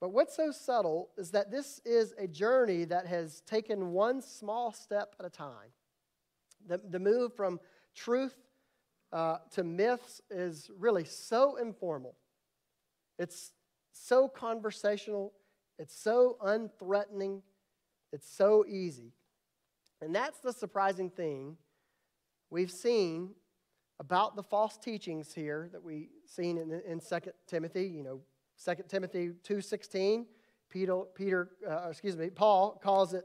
But 0.00 0.08
what's 0.08 0.34
so 0.34 0.50
subtle 0.50 1.10
is 1.16 1.30
that 1.32 1.50
this 1.50 1.80
is 1.84 2.14
a 2.18 2.26
journey 2.26 2.84
that 2.86 3.06
has 3.06 3.42
taken 3.42 3.92
one 3.92 4.22
small 4.22 4.72
step 4.72 5.14
at 5.20 5.26
a 5.26 5.30
time. 5.30 5.70
The, 6.66 6.78
the 6.78 6.98
move 6.98 7.34
from 7.34 7.60
truth 7.94 8.34
uh, 9.12 9.38
to 9.52 9.62
myths 9.62 10.22
is 10.30 10.70
really 10.76 11.04
so 11.04 11.56
informal. 11.56 12.16
It's 13.18 13.52
so 13.92 14.26
conversational. 14.26 15.34
It's 15.78 15.94
so 15.94 16.38
unthreatening. 16.44 17.42
It's 18.10 18.28
so 18.28 18.64
easy. 18.66 19.12
And 20.00 20.14
that's 20.14 20.40
the 20.40 20.52
surprising 20.52 21.10
thing 21.10 21.58
we've 22.52 22.70
seen 22.70 23.30
about 23.98 24.36
the 24.36 24.42
false 24.42 24.76
teachings 24.76 25.32
here 25.32 25.70
that 25.72 25.82
we've 25.82 26.10
seen 26.26 26.58
in, 26.58 26.70
in 26.86 27.00
2 27.00 27.18
Timothy, 27.46 27.86
you 27.86 28.02
know, 28.02 28.20
2 28.62 28.82
Timothy 28.88 29.30
2.16, 29.48 30.26
Peter, 30.68 31.00
Peter 31.14 31.48
uh, 31.68 31.88
excuse 31.88 32.16
me, 32.16 32.28
Paul 32.28 32.78
calls 32.82 33.14
it 33.14 33.24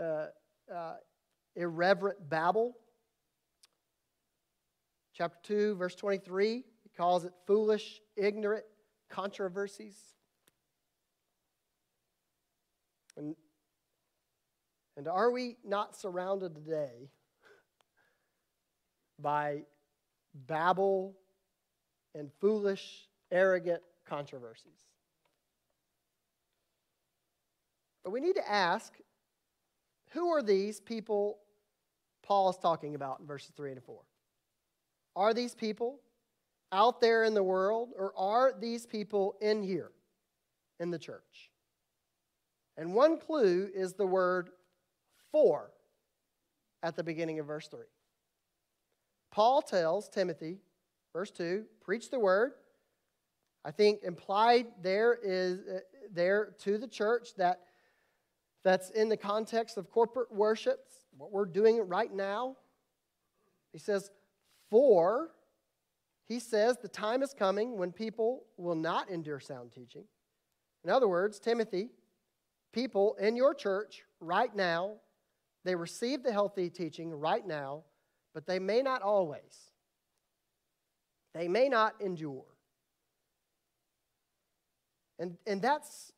uh, 0.00 0.26
uh, 0.74 0.94
irreverent 1.54 2.28
babble. 2.28 2.74
Chapter 5.12 5.38
2, 5.44 5.74
verse 5.76 5.94
23, 5.94 6.64
he 6.82 6.88
calls 6.96 7.24
it 7.24 7.32
foolish, 7.46 8.00
ignorant 8.16 8.64
controversies. 9.10 9.96
And 13.16 13.36
and 14.96 15.08
are 15.08 15.30
we 15.32 15.56
not 15.64 15.96
surrounded 15.96 16.54
today 16.54 17.10
by 19.24 19.62
babble 20.46 21.16
and 22.14 22.30
foolish, 22.40 23.08
arrogant 23.32 23.82
controversies? 24.06 24.86
But 28.04 28.10
we 28.10 28.20
need 28.20 28.36
to 28.36 28.48
ask 28.48 28.92
who 30.10 30.28
are 30.28 30.42
these 30.42 30.78
people 30.78 31.38
Paul 32.22 32.48
is 32.50 32.56
talking 32.56 32.94
about 32.94 33.20
in 33.20 33.26
verses 33.26 33.52
3 33.56 33.72
and 33.72 33.82
4? 33.82 34.00
Are 35.16 35.34
these 35.34 35.54
people 35.54 36.00
out 36.72 37.00
there 37.00 37.24
in 37.24 37.34
the 37.34 37.42
world, 37.42 37.90
or 37.96 38.12
are 38.16 38.52
these 38.58 38.86
people 38.86 39.36
in 39.40 39.62
here 39.62 39.92
in 40.80 40.90
the 40.90 40.98
church? 40.98 41.50
And 42.76 42.94
one 42.94 43.18
clue 43.18 43.70
is 43.74 43.92
the 43.92 44.06
word 44.06 44.50
for 45.30 45.70
at 46.82 46.96
the 46.96 47.04
beginning 47.04 47.38
of 47.38 47.46
verse 47.46 47.68
3. 47.68 47.80
Paul 49.34 49.62
tells 49.62 50.08
Timothy, 50.08 50.58
verse 51.12 51.32
2, 51.32 51.64
preach 51.82 52.08
the 52.08 52.20
word. 52.20 52.52
I 53.64 53.72
think 53.72 54.04
implied 54.04 54.66
there 54.80 55.18
is 55.20 55.58
uh, 55.58 55.78
there 56.12 56.54
to 56.60 56.78
the 56.78 56.86
church 56.86 57.30
that 57.36 57.62
that's 58.62 58.90
in 58.90 59.08
the 59.08 59.16
context 59.16 59.76
of 59.76 59.90
corporate 59.90 60.32
worship, 60.32 60.86
what 61.18 61.32
we're 61.32 61.46
doing 61.46 61.80
right 61.88 62.14
now. 62.14 62.54
He 63.72 63.78
says, 63.78 64.12
for 64.70 65.30
he 66.28 66.38
says 66.38 66.76
the 66.80 66.86
time 66.86 67.20
is 67.20 67.34
coming 67.34 67.76
when 67.76 67.90
people 67.90 68.44
will 68.56 68.76
not 68.76 69.10
endure 69.10 69.40
sound 69.40 69.72
teaching. 69.72 70.04
In 70.84 70.90
other 70.90 71.08
words, 71.08 71.40
Timothy, 71.40 71.88
people 72.72 73.16
in 73.20 73.34
your 73.34 73.52
church 73.52 74.04
right 74.20 74.54
now, 74.54 74.92
they 75.64 75.74
receive 75.74 76.22
the 76.22 76.30
healthy 76.30 76.70
teaching 76.70 77.12
right 77.12 77.44
now, 77.44 77.82
but 78.34 78.46
they 78.46 78.58
may 78.58 78.82
not 78.82 79.00
always. 79.00 79.70
They 81.34 81.48
may 81.48 81.68
not 81.68 81.94
endure. 82.00 82.44
And, 85.18 85.36
and 85.46 85.62
that's 85.62 86.12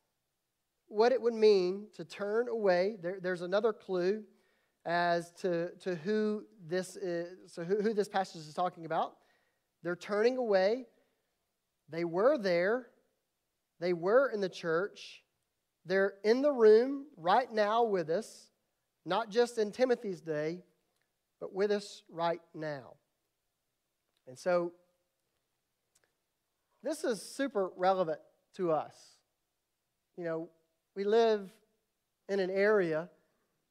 what 0.87 1.11
it 1.11 1.21
would 1.21 1.33
mean 1.33 1.87
to 1.95 2.03
turn 2.03 2.49
away. 2.49 2.97
There, 3.01 3.19
there's 3.21 3.41
another 3.41 3.71
clue 3.71 4.23
as 4.85 5.31
to, 5.41 5.71
to 5.81 5.95
who, 5.95 6.45
this 6.67 6.95
is, 6.95 7.51
so 7.51 7.63
who, 7.63 7.81
who 7.81 7.93
this 7.93 8.07
passage 8.07 8.41
is 8.41 8.53
talking 8.53 8.85
about. 8.85 9.17
They're 9.83 9.95
turning 9.95 10.37
away. 10.37 10.85
They 11.89 12.03
were 12.03 12.37
there, 12.37 12.87
they 13.79 13.93
were 13.93 14.29
in 14.29 14.41
the 14.41 14.49
church. 14.49 15.23
They're 15.85 16.15
in 16.25 16.41
the 16.41 16.51
room 16.51 17.05
right 17.15 17.49
now 17.49 17.85
with 17.85 18.09
us, 18.09 18.47
not 19.05 19.29
just 19.29 19.57
in 19.57 19.71
Timothy's 19.71 20.19
day, 20.19 20.63
but 21.39 21.53
with 21.53 21.71
us 21.71 22.03
right 22.09 22.41
now. 22.53 22.95
And 24.27 24.37
so, 24.37 24.73
this 26.83 27.03
is 27.03 27.21
super 27.21 27.69
relevant 27.75 28.19
to 28.55 28.71
us. 28.71 28.95
You 30.17 30.23
know, 30.23 30.49
we 30.95 31.03
live 31.03 31.49
in 32.29 32.39
an 32.39 32.49
area 32.49 33.09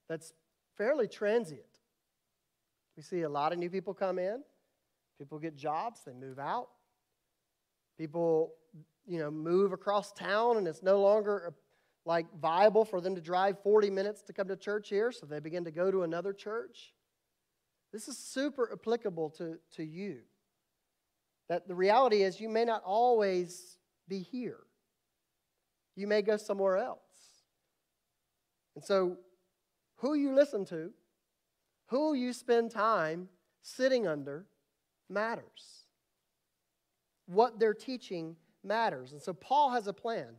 that's 0.09 0.33
fairly 0.77 1.09
transient. 1.09 1.63
We 2.97 3.03
see 3.03 3.23
a 3.23 3.29
lot 3.29 3.53
of 3.53 3.59
new 3.59 3.71
people 3.71 3.95
come 3.95 4.19
in, 4.19 4.43
people 5.19 5.39
get 5.39 5.57
jobs, 5.57 6.01
they 6.07 6.13
move 6.13 6.39
out. 6.39 6.69
People, 7.99 8.53
you 9.07 9.19
know, 9.19 9.31
move 9.31 9.73
across 9.73 10.13
town 10.13 10.59
and 10.59 10.69
it's 10.69 10.83
no 10.83 11.01
longer 11.01 11.45
uh, 11.49 11.51
like 12.05 12.27
viable 12.41 12.85
for 12.85 13.01
them 13.01 13.15
to 13.15 13.21
drive 13.21 13.59
40 13.63 13.91
minutes 13.91 14.23
to 14.23 14.33
come 14.33 14.49
to 14.49 14.57
church 14.57 14.89
here, 14.89 15.11
so 15.11 15.27
they 15.27 15.41
begin 15.41 15.65
to 15.65 15.71
go 15.71 15.91
to 15.91 16.03
another 16.03 16.33
church. 16.33 16.95
This 17.93 18.09
is 18.09 18.19
super 18.19 18.71
applicable 18.73 19.31
to, 19.31 19.59
to 19.77 19.85
you. 19.85 20.19
That 21.49 21.69
the 21.69 21.75
reality 21.75 22.23
is 22.23 22.41
you 22.41 22.49
may 22.49 22.65
not 22.65 22.83
always 22.85 23.79
be 24.09 24.21
here. 24.21 24.59
You 25.95 26.07
may 26.07 26.23
go 26.23 26.37
somewhere 26.37 26.77
else. 26.77 27.01
And 28.75 28.85
so, 28.85 29.17
who 29.97 30.15
you 30.15 30.35
listen 30.35 30.65
to, 30.67 30.91
who 31.87 32.15
you 32.15 32.33
spend 32.33 32.71
time 32.71 33.29
sitting 33.63 34.07
under, 34.07 34.45
matters. 35.09 35.87
What 37.25 37.59
they're 37.59 37.75
teaching 37.75 38.37
matters. 38.63 39.13
And 39.13 39.23
so, 39.23 39.33
Paul 39.33 39.71
has 39.71 39.87
a 39.87 39.93
plan. 39.93 40.35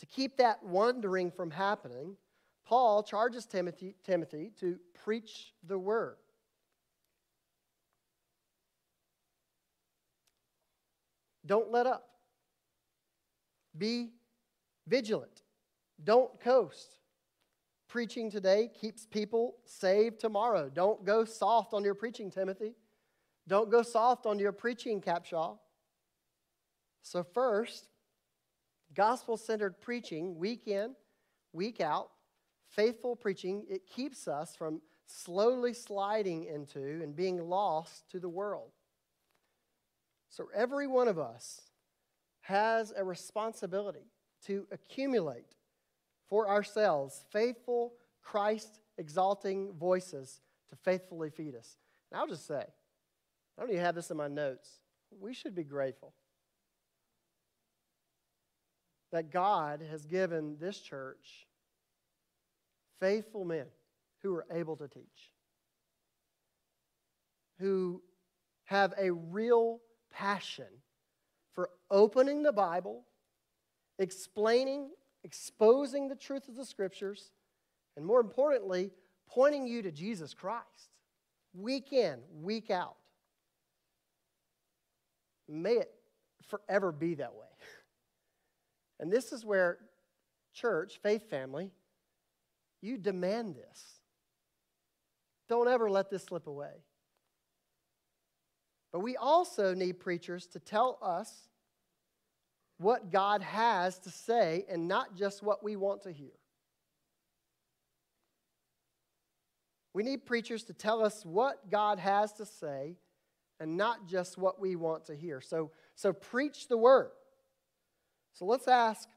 To 0.00 0.06
keep 0.06 0.38
that 0.38 0.64
wandering 0.64 1.30
from 1.30 1.50
happening, 1.50 2.16
Paul 2.70 3.02
charges 3.02 3.46
Timothy, 3.46 3.96
Timothy 4.04 4.52
to 4.60 4.78
preach 5.02 5.54
the 5.66 5.76
word. 5.76 6.14
Don't 11.44 11.72
let 11.72 11.88
up. 11.88 12.10
Be 13.76 14.10
vigilant. 14.86 15.42
Don't 16.04 16.38
coast. 16.38 17.00
Preaching 17.88 18.30
today 18.30 18.70
keeps 18.80 19.04
people 19.04 19.56
saved 19.64 20.20
tomorrow. 20.20 20.70
Don't 20.72 21.04
go 21.04 21.24
soft 21.24 21.74
on 21.74 21.82
your 21.82 21.96
preaching, 21.96 22.30
Timothy. 22.30 22.76
Don't 23.48 23.68
go 23.68 23.82
soft 23.82 24.26
on 24.26 24.38
your 24.38 24.52
preaching, 24.52 25.00
Capshaw. 25.00 25.58
So, 27.02 27.24
first, 27.24 27.88
gospel 28.94 29.36
centered 29.36 29.80
preaching, 29.80 30.38
week 30.38 30.68
in, 30.68 30.94
week 31.52 31.80
out, 31.80 32.10
faithful 32.70 33.16
preaching, 33.16 33.64
it 33.68 33.86
keeps 33.86 34.28
us 34.28 34.54
from 34.56 34.80
slowly 35.06 35.74
sliding 35.74 36.44
into 36.44 36.80
and 37.02 37.14
being 37.14 37.48
lost 37.48 38.08
to 38.10 38.20
the 38.20 38.28
world. 38.28 38.70
So, 40.28 40.48
every 40.54 40.86
one 40.86 41.08
of 41.08 41.18
us 41.18 41.62
has 42.42 42.92
a 42.96 43.04
responsibility 43.04 44.06
to 44.46 44.66
accumulate 44.70 45.56
for 46.28 46.48
ourselves 46.48 47.24
faithful, 47.30 47.94
Christ 48.22 48.80
exalting 48.98 49.72
voices 49.72 50.40
to 50.68 50.76
faithfully 50.76 51.30
feed 51.30 51.56
us. 51.56 51.76
And 52.10 52.20
I'll 52.20 52.28
just 52.28 52.46
say, 52.46 52.64
I 53.58 53.60
don't 53.60 53.70
even 53.70 53.84
have 53.84 53.96
this 53.96 54.10
in 54.10 54.16
my 54.16 54.28
notes. 54.28 54.78
We 55.20 55.34
should 55.34 55.54
be 55.54 55.64
grateful 55.64 56.14
that 59.10 59.32
God 59.32 59.82
has 59.90 60.06
given 60.06 60.56
this 60.60 60.78
church 60.78 61.48
faithful 63.00 63.44
men 63.44 63.66
who 64.22 64.34
are 64.34 64.46
able 64.52 64.76
to 64.76 64.86
teach, 64.86 65.32
who 67.58 68.02
have 68.64 68.94
a 68.98 69.10
real 69.10 69.80
passion 70.12 70.66
for 71.54 71.70
opening 71.90 72.42
the 72.42 72.52
Bible, 72.52 73.04
explaining, 73.98 74.90
exposing 75.24 76.08
the 76.08 76.14
truth 76.14 76.48
of 76.48 76.56
the 76.56 76.64
Scriptures, 76.64 77.32
and 77.96 78.06
more 78.06 78.20
importantly, 78.20 78.90
pointing 79.28 79.66
you 79.66 79.82
to 79.82 79.90
Jesus 79.90 80.34
Christ 80.34 80.90
week 81.54 81.92
in, 81.92 82.18
week 82.42 82.70
out. 82.70 82.96
May 85.48 85.72
it 85.72 85.92
forever 86.46 86.92
be 86.92 87.14
that 87.14 87.34
way. 87.34 87.46
And 89.00 89.10
this 89.10 89.32
is 89.32 89.46
where 89.46 89.78
church, 90.52 91.00
faith 91.02 91.30
family, 91.30 91.70
you 92.82 92.96
demand 92.96 93.54
this. 93.54 94.00
Don't 95.48 95.68
ever 95.68 95.90
let 95.90 96.10
this 96.10 96.24
slip 96.24 96.46
away. 96.46 96.84
But 98.92 99.00
we 99.00 99.16
also 99.16 99.74
need 99.74 100.00
preachers 100.00 100.46
to 100.48 100.60
tell 100.60 100.98
us 101.02 101.48
what 102.78 103.12
God 103.12 103.42
has 103.42 103.98
to 104.00 104.10
say 104.10 104.64
and 104.68 104.88
not 104.88 105.14
just 105.14 105.42
what 105.42 105.62
we 105.62 105.76
want 105.76 106.02
to 106.02 106.12
hear. 106.12 106.32
We 109.92 110.02
need 110.02 110.24
preachers 110.24 110.62
to 110.64 110.72
tell 110.72 111.04
us 111.04 111.24
what 111.24 111.70
God 111.70 111.98
has 111.98 112.32
to 112.34 112.46
say 112.46 112.96
and 113.58 113.76
not 113.76 114.08
just 114.08 114.38
what 114.38 114.60
we 114.60 114.76
want 114.76 115.04
to 115.06 115.14
hear. 115.14 115.40
So, 115.40 115.72
so 115.94 116.12
preach 116.12 116.68
the 116.68 116.78
word. 116.78 117.10
So 118.32 118.46
let's 118.46 118.68
ask 118.68 119.08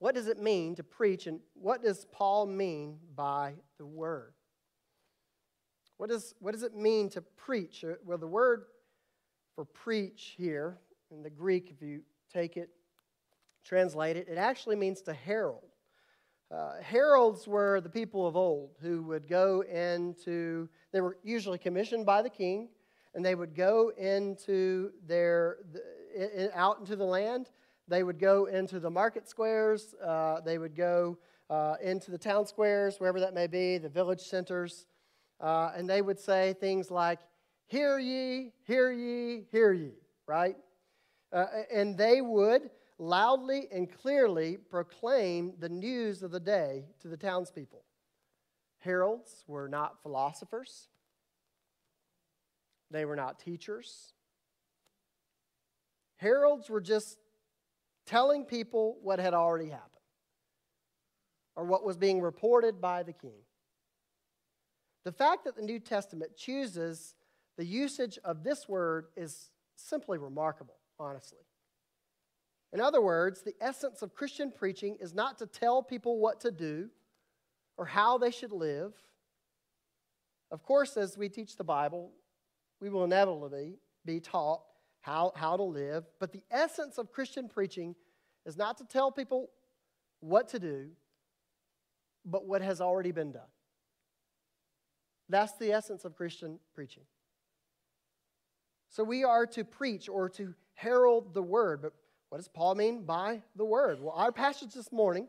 what 0.00 0.14
does 0.14 0.28
it 0.28 0.38
mean 0.38 0.74
to 0.74 0.82
preach 0.82 1.26
and 1.26 1.40
what 1.54 1.82
does 1.82 2.06
Paul 2.10 2.46
mean 2.46 2.98
by 3.14 3.52
the 3.78 3.86
word? 3.86 4.32
What, 5.98 6.10
is, 6.10 6.34
what 6.40 6.52
does 6.52 6.62
it 6.62 6.74
mean 6.74 7.10
to 7.10 7.20
preach? 7.20 7.84
Uh, 7.84 7.92
well, 8.04 8.16
the 8.16 8.26
word 8.26 8.64
for 9.54 9.66
preach 9.66 10.34
here 10.38 10.78
in 11.10 11.22
the 11.22 11.28
Greek, 11.28 11.70
if 11.70 11.82
you 11.82 12.00
take 12.32 12.56
it, 12.56 12.70
translate 13.62 14.16
it, 14.16 14.26
it 14.26 14.38
actually 14.38 14.74
means 14.74 15.02
to 15.02 15.12
herald. 15.12 15.68
Uh, 16.50 16.80
heralds 16.80 17.46
were 17.46 17.82
the 17.82 17.90
people 17.90 18.26
of 18.26 18.36
old 18.36 18.70
who 18.80 19.02
would 19.02 19.28
go 19.28 19.60
into, 19.60 20.66
they 20.92 21.02
were 21.02 21.18
usually 21.22 21.58
commissioned 21.58 22.06
by 22.06 22.22
the 22.22 22.30
king, 22.30 22.70
and 23.14 23.22
they 23.22 23.34
would 23.34 23.54
go 23.54 23.92
into 23.98 24.92
their, 25.06 25.58
out 26.54 26.80
into 26.80 26.96
the 26.96 27.04
land. 27.04 27.50
They 27.90 28.04
would 28.04 28.20
go 28.20 28.44
into 28.44 28.78
the 28.78 28.88
market 28.88 29.28
squares. 29.28 29.94
Uh, 29.94 30.40
they 30.42 30.58
would 30.58 30.76
go 30.76 31.18
uh, 31.50 31.74
into 31.82 32.12
the 32.12 32.18
town 32.18 32.46
squares, 32.46 33.00
wherever 33.00 33.18
that 33.18 33.34
may 33.34 33.48
be, 33.48 33.78
the 33.78 33.88
village 33.88 34.20
centers. 34.20 34.86
Uh, 35.40 35.72
and 35.76 35.90
they 35.90 36.00
would 36.00 36.18
say 36.18 36.54
things 36.60 36.90
like, 36.90 37.18
Hear 37.66 37.98
ye, 37.98 38.52
hear 38.62 38.92
ye, 38.92 39.44
hear 39.50 39.72
ye, 39.72 39.92
right? 40.26 40.56
Uh, 41.32 41.46
and 41.72 41.98
they 41.98 42.20
would 42.20 42.70
loudly 42.98 43.66
and 43.72 43.90
clearly 43.90 44.56
proclaim 44.56 45.54
the 45.58 45.68
news 45.68 46.22
of 46.22 46.30
the 46.30 46.40
day 46.40 46.84
to 47.00 47.08
the 47.08 47.16
townspeople. 47.16 47.84
Heralds 48.78 49.44
were 49.48 49.68
not 49.68 50.00
philosophers, 50.02 50.88
they 52.90 53.04
were 53.04 53.16
not 53.16 53.40
teachers. 53.40 54.12
Heralds 56.16 56.68
were 56.68 56.82
just 56.82 57.16
telling 58.10 58.44
people 58.44 58.98
what 59.02 59.20
had 59.20 59.34
already 59.34 59.68
happened 59.68 59.86
or 61.54 61.64
what 61.64 61.84
was 61.84 61.96
being 61.96 62.20
reported 62.20 62.80
by 62.80 63.04
the 63.04 63.12
king. 63.12 63.38
The 65.04 65.12
fact 65.12 65.44
that 65.44 65.54
the 65.54 65.62
New 65.62 65.78
Testament 65.78 66.36
chooses 66.36 67.14
the 67.56 67.64
usage 67.64 68.18
of 68.24 68.42
this 68.42 68.68
word 68.68 69.06
is 69.16 69.50
simply 69.76 70.18
remarkable, 70.18 70.74
honestly. 70.98 71.38
In 72.72 72.80
other 72.80 73.00
words, 73.00 73.42
the 73.42 73.54
essence 73.60 74.02
of 74.02 74.12
Christian 74.16 74.50
preaching 74.50 74.96
is 75.00 75.14
not 75.14 75.38
to 75.38 75.46
tell 75.46 75.80
people 75.80 76.18
what 76.18 76.40
to 76.40 76.50
do 76.50 76.88
or 77.76 77.86
how 77.86 78.18
they 78.18 78.32
should 78.32 78.52
live. 78.52 78.92
Of 80.50 80.64
course, 80.64 80.96
as 80.96 81.16
we 81.16 81.28
teach 81.28 81.56
the 81.56 81.64
Bible, 81.64 82.10
we 82.80 82.90
will 82.90 83.04
inevitably 83.04 83.76
be 84.04 84.18
taught 84.18 84.62
how, 85.00 85.32
how 85.34 85.56
to 85.56 85.62
live. 85.62 86.04
But 86.18 86.32
the 86.32 86.42
essence 86.50 86.98
of 86.98 87.12
Christian 87.12 87.48
preaching 87.48 87.94
is 88.46 88.56
not 88.56 88.78
to 88.78 88.84
tell 88.84 89.10
people 89.10 89.50
what 90.20 90.48
to 90.48 90.58
do, 90.58 90.88
but 92.24 92.46
what 92.46 92.62
has 92.62 92.80
already 92.80 93.12
been 93.12 93.32
done. 93.32 93.42
That's 95.28 95.52
the 95.54 95.72
essence 95.72 96.04
of 96.04 96.16
Christian 96.16 96.58
preaching. 96.74 97.04
So 98.88 99.04
we 99.04 99.22
are 99.22 99.46
to 99.46 99.64
preach 99.64 100.08
or 100.08 100.28
to 100.30 100.54
herald 100.74 101.32
the 101.32 101.42
word. 101.42 101.80
But 101.80 101.92
what 102.28 102.38
does 102.38 102.48
Paul 102.48 102.74
mean 102.74 103.04
by 103.04 103.42
the 103.56 103.64
word? 103.64 104.00
Well, 104.00 104.14
our 104.14 104.32
passage 104.32 104.74
this 104.74 104.90
morning 104.90 105.28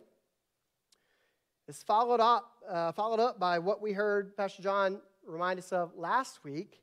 is 1.67 1.83
followed 1.83 2.19
up, 2.19 2.51
uh, 2.67 2.91
followed 2.91 3.19
up 3.19 3.39
by 3.39 3.59
what 3.59 3.81
we 3.81 3.93
heard 3.93 4.35
Pastor 4.35 4.63
John 4.63 4.99
remind 5.25 5.59
us 5.59 5.71
of 5.71 5.95
last 5.95 6.43
week, 6.43 6.81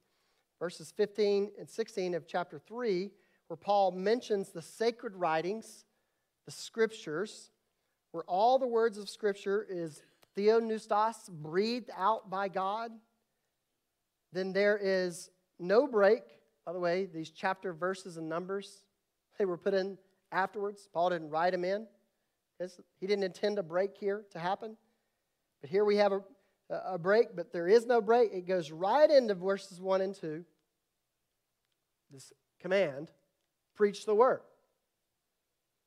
verses 0.58 0.92
15 0.96 1.52
and 1.58 1.68
16 1.68 2.14
of 2.14 2.26
chapter 2.26 2.58
3, 2.58 3.10
where 3.48 3.56
Paul 3.56 3.92
mentions 3.92 4.50
the 4.50 4.62
sacred 4.62 5.14
writings, 5.14 5.84
the 6.46 6.52
scriptures, 6.52 7.50
where 8.12 8.24
all 8.24 8.58
the 8.58 8.66
words 8.66 8.98
of 8.98 9.08
scripture 9.08 9.66
is 9.68 10.02
theopneustos, 10.36 11.28
breathed 11.30 11.90
out 11.96 12.30
by 12.30 12.48
God. 12.48 12.90
Then 14.32 14.52
there 14.52 14.78
is 14.80 15.30
no 15.58 15.86
break. 15.86 16.22
By 16.64 16.72
the 16.72 16.80
way, 16.80 17.06
these 17.06 17.30
chapter 17.30 17.72
verses 17.72 18.16
and 18.16 18.28
numbers, 18.28 18.84
they 19.38 19.44
were 19.44 19.56
put 19.56 19.74
in 19.74 19.98
afterwards. 20.32 20.88
Paul 20.92 21.10
didn't 21.10 21.30
write 21.30 21.52
them 21.52 21.64
in. 21.64 21.86
He 23.00 23.06
didn't 23.06 23.24
intend 23.24 23.58
a 23.58 23.62
break 23.62 23.96
here 23.96 24.24
to 24.32 24.38
happen. 24.38 24.76
But 25.60 25.70
here 25.70 25.84
we 25.84 25.96
have 25.96 26.12
a, 26.12 26.20
a 26.70 26.98
break, 26.98 27.28
but 27.34 27.52
there 27.52 27.68
is 27.68 27.86
no 27.86 28.00
break. 28.00 28.32
It 28.32 28.46
goes 28.46 28.70
right 28.70 29.10
into 29.10 29.34
verses 29.34 29.80
1 29.80 30.00
and 30.00 30.14
2. 30.14 30.44
This 32.10 32.32
command 32.60 33.10
preach 33.74 34.04
the 34.06 34.14
word. 34.14 34.40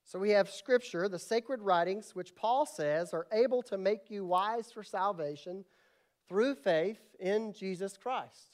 So 0.04 0.20
we 0.20 0.32
have 0.32 0.50
scripture, 0.50 1.08
the 1.08 1.20
sacred 1.20 1.62
writings, 1.62 2.16
which 2.16 2.36
Paul 2.36 2.66
says 2.66 3.14
are 3.14 3.28
able 3.32 3.62
to 3.64 3.78
make 3.78 4.10
you 4.10 4.26
wise 4.26 4.72
for 4.72 4.84
salvation 4.84 5.64
through 6.28 6.56
faith 6.56 7.00
in 7.20 7.54
Jesus 7.54 7.98
Christ. 7.98 8.52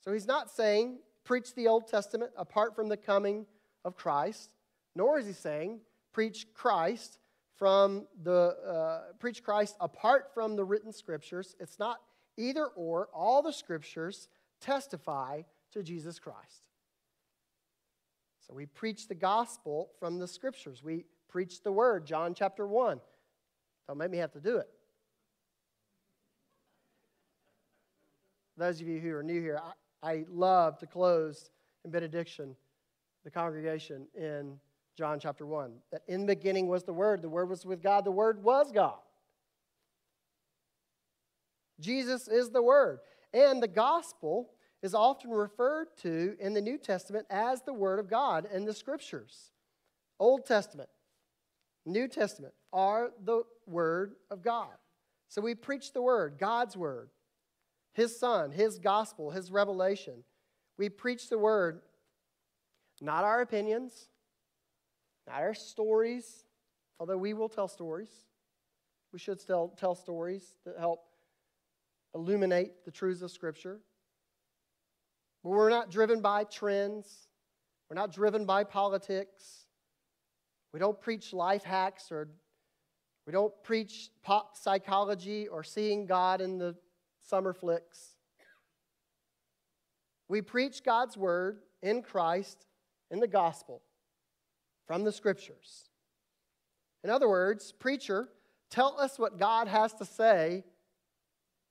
So 0.00 0.12
he's 0.12 0.26
not 0.26 0.50
saying 0.50 1.00
preach 1.24 1.54
the 1.54 1.66
Old 1.66 1.88
Testament 1.88 2.30
apart 2.36 2.76
from 2.76 2.88
the 2.88 2.96
coming 2.96 3.46
of 3.84 3.96
Christ, 3.96 4.50
nor 4.94 5.18
is 5.18 5.26
he 5.26 5.32
saying 5.32 5.80
preach 6.12 6.46
Christ 6.54 7.18
from 7.56 8.06
the 8.22 8.56
uh, 8.66 9.12
preach 9.18 9.42
Christ 9.42 9.76
apart 9.80 10.30
from 10.34 10.56
the 10.56 10.64
written 10.64 10.92
scriptures. 10.92 11.54
It's 11.58 11.78
not 11.78 12.00
either 12.36 12.66
or. 12.66 13.08
All 13.14 13.42
the 13.42 13.52
scriptures 13.52 14.28
testify 14.60 15.42
to 15.72 15.82
Jesus 15.82 16.18
Christ. 16.18 16.62
So 18.46 18.54
we 18.54 18.66
preach 18.66 19.08
the 19.08 19.14
gospel 19.14 19.90
from 19.98 20.18
the 20.18 20.28
scriptures. 20.28 20.82
We 20.82 21.04
preach 21.28 21.62
the 21.62 21.72
word, 21.72 22.06
John 22.06 22.34
chapter 22.34 22.66
1. 22.66 23.00
Don't 23.88 23.98
make 23.98 24.10
me 24.10 24.18
have 24.18 24.32
to 24.32 24.40
do 24.40 24.58
it. 24.58 24.68
Those 28.56 28.80
of 28.80 28.86
you 28.86 29.00
who 29.00 29.12
are 29.14 29.22
new 29.22 29.40
here, 29.40 29.60
I, 30.02 30.10
I 30.10 30.24
love 30.30 30.78
to 30.78 30.86
close 30.86 31.50
in 31.84 31.90
benediction 31.90 32.56
the 33.24 33.30
congregation 33.30 34.06
in 34.14 34.58
John 34.96 35.20
chapter 35.20 35.46
1. 35.46 35.72
That 35.92 36.02
in 36.08 36.22
the 36.22 36.34
beginning 36.34 36.68
was 36.68 36.84
the 36.84 36.92
Word, 36.92 37.22
the 37.22 37.28
Word 37.28 37.48
was 37.48 37.66
with 37.66 37.82
God, 37.82 38.04
the 38.04 38.10
Word 38.10 38.42
was 38.42 38.72
God. 38.72 38.98
Jesus 41.78 42.28
is 42.28 42.50
the 42.50 42.62
Word. 42.62 43.00
And 43.34 43.62
the 43.62 43.68
gospel 43.68 44.50
is 44.82 44.94
often 44.94 45.30
referred 45.30 45.88
to 46.02 46.36
in 46.40 46.54
the 46.54 46.60
New 46.60 46.78
Testament 46.78 47.26
as 47.28 47.62
the 47.62 47.74
Word 47.74 47.98
of 47.98 48.08
God 48.08 48.48
in 48.52 48.64
the 48.64 48.74
Scriptures. 48.74 49.50
Old 50.18 50.46
Testament, 50.46 50.88
New 51.84 52.08
Testament 52.08 52.54
are 52.72 53.10
the 53.22 53.42
Word 53.66 54.14
of 54.30 54.42
God. 54.42 54.70
So 55.28 55.42
we 55.42 55.54
preach 55.54 55.92
the 55.92 56.02
Word, 56.02 56.36
God's 56.38 56.76
Word, 56.76 57.10
His 57.92 58.18
Son, 58.18 58.50
His 58.50 58.78
gospel, 58.78 59.30
His 59.30 59.50
revelation. 59.50 60.24
We 60.78 60.88
preach 60.88 61.28
the 61.28 61.38
Word, 61.38 61.82
not 63.02 63.24
our 63.24 63.42
opinions, 63.42 64.08
not 65.26 65.42
our 65.42 65.54
stories, 65.54 66.44
although 66.98 67.16
we 67.16 67.34
will 67.34 67.48
tell 67.48 67.68
stories. 67.68 68.10
We 69.12 69.18
should 69.18 69.40
still 69.40 69.72
tell 69.76 69.94
stories 69.94 70.54
that 70.64 70.78
help 70.78 71.00
illuminate 72.14 72.84
the 72.84 72.90
truths 72.90 73.22
of 73.22 73.30
Scripture. 73.30 73.80
But 75.42 75.50
we're 75.50 75.70
not 75.70 75.90
driven 75.90 76.20
by 76.20 76.44
trends. 76.44 77.28
We're 77.88 77.96
not 77.96 78.12
driven 78.12 78.46
by 78.46 78.64
politics. 78.64 79.66
We 80.72 80.80
don't 80.80 81.00
preach 81.00 81.32
life 81.32 81.62
hacks 81.62 82.10
or 82.10 82.28
we 83.26 83.32
don't 83.32 83.52
preach 83.62 84.10
pop 84.22 84.56
psychology 84.56 85.48
or 85.48 85.64
seeing 85.64 86.06
God 86.06 86.40
in 86.40 86.58
the 86.58 86.76
summer 87.20 87.52
flicks. 87.52 88.16
We 90.28 90.42
preach 90.42 90.84
God's 90.84 91.16
word 91.16 91.58
in 91.82 92.02
Christ 92.02 92.66
in 93.10 93.20
the 93.20 93.26
gospel 93.26 93.82
from 94.86 95.04
the 95.04 95.12
scriptures. 95.12 95.88
In 97.04 97.10
other 97.10 97.28
words, 97.28 97.72
preacher, 97.72 98.28
tell 98.70 98.98
us 98.98 99.18
what 99.18 99.38
God 99.38 99.68
has 99.68 99.92
to 99.94 100.04
say, 100.04 100.64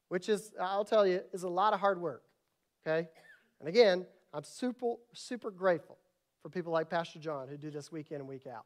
which 0.10 0.30
is, 0.30 0.54
I'll 0.60 0.86
tell 0.86 1.06
you, 1.06 1.22
is 1.34 1.44
a 1.44 1.50
lot 1.50 1.74
of 1.74 1.80
hard 1.80 2.00
work. 2.00 2.24
Okay? 2.86 3.08
And 3.60 3.70
again, 3.70 4.06
I'm 4.34 4.44
super, 4.44 4.96
super 5.14 5.52
grateful 5.52 5.98
for 6.44 6.50
people 6.50 6.72
like 6.72 6.90
Pastor 6.90 7.20
John 7.20 7.48
who 7.48 7.58
do 7.58 7.72
this 7.72 7.92
week 7.92 8.12
in 8.12 8.18
and 8.18 8.28
week 8.28 8.48
out. 8.48 8.66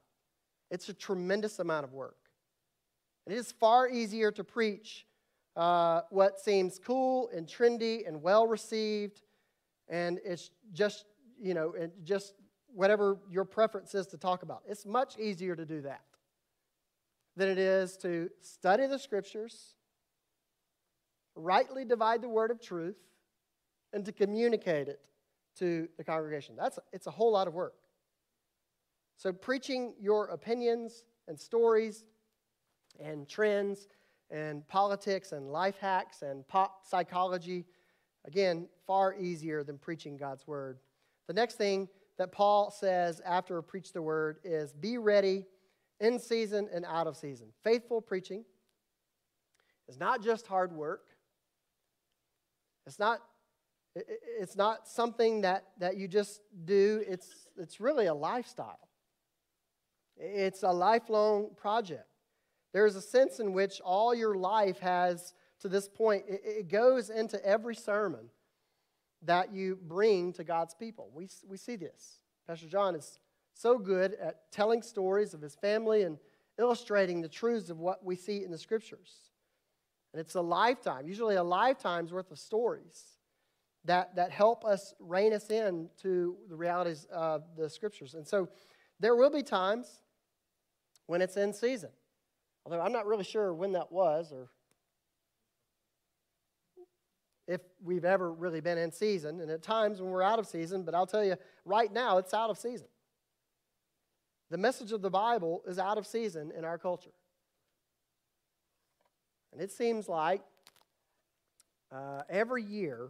It's 0.69 0.89
a 0.89 0.93
tremendous 0.93 1.59
amount 1.59 1.85
of 1.85 1.93
work. 1.93 2.17
And 3.25 3.35
it 3.35 3.39
is 3.39 3.51
far 3.51 3.87
easier 3.87 4.31
to 4.31 4.43
preach 4.43 5.05
uh, 5.55 6.01
what 6.09 6.39
seems 6.39 6.79
cool 6.79 7.29
and 7.35 7.47
trendy 7.47 8.07
and 8.07 8.21
well 8.21 8.47
received, 8.47 9.21
and 9.87 10.19
it's 10.23 10.51
just, 10.71 11.05
you 11.39 11.53
know, 11.53 11.73
it 11.73 11.91
just 12.03 12.33
whatever 12.73 13.17
your 13.29 13.45
preference 13.45 13.95
is 13.95 14.07
to 14.07 14.17
talk 14.17 14.43
about. 14.43 14.61
It's 14.67 14.85
much 14.85 15.17
easier 15.17 15.55
to 15.55 15.65
do 15.65 15.81
that 15.81 16.01
than 17.35 17.49
it 17.49 17.57
is 17.57 17.97
to 17.97 18.29
study 18.41 18.85
the 18.87 18.99
scriptures, 18.99 19.75
rightly 21.35 21.85
divide 21.85 22.21
the 22.21 22.29
word 22.29 22.51
of 22.51 22.61
truth, 22.61 22.97
and 23.93 24.05
to 24.05 24.11
communicate 24.11 24.87
it 24.87 24.99
to 25.57 25.87
the 25.97 26.03
congregation. 26.03 26.55
That's 26.55 26.79
it's 26.93 27.07
a 27.07 27.11
whole 27.11 27.31
lot 27.31 27.47
of 27.47 27.53
work. 27.53 27.75
So 29.17 29.33
preaching 29.33 29.93
your 29.99 30.27
opinions 30.27 31.03
and 31.27 31.39
stories 31.39 32.05
and 32.99 33.27
trends 33.27 33.87
and 34.31 34.67
politics 34.67 35.31
and 35.31 35.51
life 35.51 35.77
hacks 35.79 36.21
and 36.21 36.47
pop 36.47 36.85
psychology 36.85 37.65
again 38.25 38.67
far 38.85 39.15
easier 39.15 39.63
than 39.63 39.77
preaching 39.77 40.17
God's 40.17 40.45
word. 40.47 40.79
The 41.27 41.33
next 41.33 41.55
thing 41.55 41.89
that 42.19 42.31
Paul 42.31 42.69
says 42.69 43.21
after 43.25 43.59
preach 43.63 43.91
the 43.91 44.01
word 44.01 44.37
is 44.43 44.71
be 44.71 44.99
ready 44.99 45.47
in 45.99 46.19
season 46.19 46.69
and 46.71 46.85
out 46.85 47.07
of 47.07 47.17
season. 47.17 47.47
Faithful 47.63 48.01
preaching 48.01 48.45
is 49.87 49.99
not 49.99 50.21
just 50.21 50.45
hard 50.45 50.71
work. 50.71 51.01
It's 52.85 52.99
not 52.99 53.21
it's 53.95 54.55
not 54.55 54.87
something 54.87 55.41
that, 55.41 55.65
that 55.79 55.97
you 55.97 56.07
just 56.07 56.41
do, 56.65 57.03
it's, 57.07 57.47
it's 57.57 57.79
really 57.79 58.05
a 58.05 58.13
lifestyle. 58.13 58.87
It's 60.15 60.63
a 60.63 60.71
lifelong 60.71 61.49
project. 61.55 62.05
There's 62.71 62.95
a 62.95 63.01
sense 63.01 63.39
in 63.39 63.53
which 63.53 63.81
all 63.81 64.13
your 64.13 64.35
life 64.35 64.79
has, 64.79 65.33
to 65.61 65.69
this 65.69 65.89
point, 65.89 66.25
it, 66.27 66.41
it 66.43 66.69
goes 66.69 67.09
into 67.09 67.43
every 67.45 67.75
sermon 67.75 68.29
that 69.23 69.53
you 69.53 69.77
bring 69.87 70.33
to 70.33 70.43
God's 70.43 70.73
people. 70.73 71.09
We, 71.13 71.27
we 71.47 71.57
see 71.57 71.75
this. 71.75 72.19
Pastor 72.47 72.67
John 72.67 72.95
is 72.95 73.19
so 73.53 73.77
good 73.77 74.15
at 74.21 74.51
telling 74.51 74.81
stories 74.81 75.33
of 75.33 75.41
his 75.41 75.55
family 75.55 76.03
and 76.03 76.17
illustrating 76.57 77.21
the 77.21 77.29
truths 77.29 77.69
of 77.69 77.79
what 77.79 78.03
we 78.03 78.15
see 78.15 78.43
in 78.43 78.51
the 78.51 78.57
scriptures. 78.57 79.31
And 80.13 80.19
it's 80.19 80.35
a 80.35 80.41
lifetime, 80.41 81.07
usually 81.07 81.35
a 81.35 81.43
lifetime's 81.43 82.11
worth 82.11 82.31
of 82.31 82.39
stories 82.39 83.03
that, 83.85 84.15
that 84.15 84.31
help 84.31 84.65
us 84.65 84.93
rein 84.99 85.33
us 85.33 85.49
in 85.49 85.89
to 86.01 86.37
the 86.49 86.55
realities 86.55 87.05
of 87.11 87.43
the 87.57 87.69
scriptures. 87.69 88.13
And 88.15 88.27
so 88.27 88.49
there 88.99 89.15
will 89.15 89.29
be 89.29 89.43
times 89.43 90.01
when 91.07 91.21
it's 91.21 91.37
in 91.37 91.53
season. 91.53 91.89
Although 92.65 92.81
I'm 92.81 92.91
not 92.91 93.05
really 93.05 93.23
sure 93.23 93.53
when 93.53 93.71
that 93.73 93.91
was 93.91 94.31
or 94.31 94.49
if 97.49 97.61
we've 97.83 98.05
ever 98.05 98.31
really 98.31 98.61
been 98.61 98.77
in 98.77 98.91
season, 98.91 99.41
and 99.41 99.49
at 99.49 99.63
times 99.63 99.99
when 99.99 100.11
we're 100.11 100.21
out 100.21 100.37
of 100.37 100.45
season, 100.45 100.83
but 100.83 100.93
I'll 100.93 101.07
tell 101.07 101.25
you, 101.25 101.35
right 101.65 101.91
now 101.91 102.19
it's 102.19 102.31
out 102.31 102.51
of 102.51 102.59
season. 102.59 102.87
The 104.51 104.57
message 104.57 104.91
of 104.91 105.01
the 105.01 105.09
Bible 105.09 105.63
is 105.67 105.79
out 105.79 105.97
of 105.97 106.05
season 106.05 106.51
in 106.55 106.63
our 106.63 106.77
culture. 106.77 107.09
And 109.51 109.59
it 109.59 109.71
seems 109.71 110.07
like 110.07 110.41
uh, 111.91 112.21
every 112.29 112.63
year, 112.63 113.09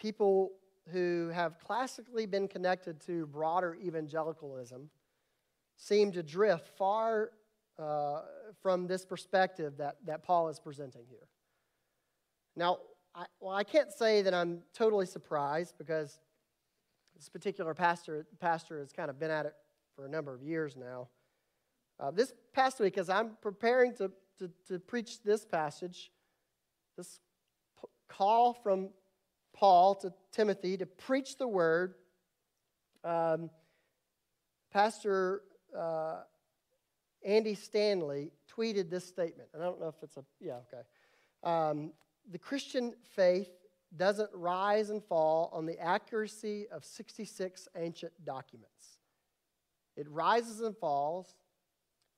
people 0.00 0.50
who 0.90 1.30
have 1.32 1.60
classically 1.60 2.26
been 2.26 2.48
connected 2.48 3.00
to 3.02 3.26
broader 3.26 3.76
evangelicalism 3.80 4.90
seem 5.76 6.10
to 6.10 6.24
drift 6.24 6.76
far 6.76 7.30
uh, 7.78 8.22
from 8.60 8.88
this 8.88 9.04
perspective 9.04 9.76
that, 9.76 9.96
that 10.04 10.24
Paul 10.24 10.48
is 10.48 10.58
presenting 10.58 11.04
here. 11.08 11.28
Now, 12.56 12.78
I, 13.14 13.26
well, 13.40 13.54
I 13.54 13.64
can't 13.64 13.92
say 13.92 14.22
that 14.22 14.34
I'm 14.34 14.60
totally 14.74 15.06
surprised 15.06 15.74
because 15.78 16.18
this 17.16 17.28
particular 17.28 17.74
pastor, 17.74 18.26
pastor 18.40 18.78
has 18.78 18.92
kind 18.92 19.10
of 19.10 19.18
been 19.18 19.30
at 19.30 19.46
it 19.46 19.54
for 19.96 20.06
a 20.06 20.08
number 20.08 20.32
of 20.32 20.42
years 20.42 20.76
now. 20.76 21.08
Uh, 21.98 22.12
this 22.12 22.32
past 22.52 22.78
week, 22.78 22.96
as 22.96 23.10
I'm 23.10 23.36
preparing 23.42 23.94
to, 23.96 24.12
to, 24.38 24.50
to 24.68 24.78
preach 24.78 25.22
this 25.24 25.44
passage, 25.44 26.12
this 26.96 27.18
p- 27.80 27.88
call 28.08 28.52
from 28.54 28.90
Paul 29.52 29.96
to 29.96 30.12
Timothy 30.30 30.76
to 30.76 30.86
preach 30.86 31.38
the 31.38 31.48
word, 31.48 31.94
um, 33.02 33.50
Pastor 34.72 35.42
uh, 35.76 36.18
Andy 37.24 37.54
Stanley 37.54 38.30
tweeted 38.56 38.90
this 38.90 39.04
statement. 39.04 39.48
And 39.52 39.62
I 39.62 39.66
don't 39.66 39.80
know 39.80 39.88
if 39.88 39.96
it's 40.02 40.16
a, 40.16 40.24
yeah, 40.40 40.58
okay. 40.72 40.82
Um, 41.42 41.92
the 42.30 42.38
Christian 42.38 42.94
faith 43.14 43.50
doesn't 43.96 44.30
rise 44.34 44.90
and 44.90 45.02
fall 45.02 45.50
on 45.52 45.66
the 45.66 45.78
accuracy 45.78 46.66
of 46.70 46.84
66 46.84 47.68
ancient 47.76 48.12
documents. 48.24 48.98
It 49.96 50.08
rises 50.10 50.60
and 50.60 50.76
falls 50.76 51.34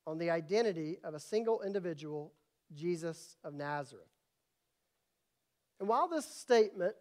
on 0.05 0.17
the 0.17 0.29
identity 0.29 0.97
of 1.03 1.13
a 1.13 1.19
single 1.19 1.61
individual, 1.61 2.33
Jesus 2.73 3.37
of 3.43 3.53
Nazareth. 3.53 4.05
And 5.79 5.87
while 5.87 6.07
this 6.07 6.25
statement 6.25 6.95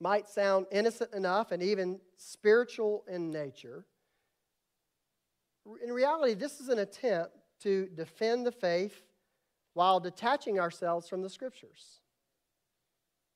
might 0.00 0.28
sound 0.28 0.66
innocent 0.70 1.12
enough 1.12 1.52
and 1.52 1.62
even 1.62 2.00
spiritual 2.16 3.04
in 3.08 3.30
nature, 3.30 3.84
in 5.82 5.92
reality, 5.92 6.34
this 6.34 6.60
is 6.60 6.68
an 6.68 6.78
attempt 6.78 7.36
to 7.60 7.88
defend 7.94 8.46
the 8.46 8.52
faith 8.52 9.02
while 9.74 10.00
detaching 10.00 10.60
ourselves 10.60 11.08
from 11.08 11.22
the 11.22 11.30
scriptures. 11.30 12.00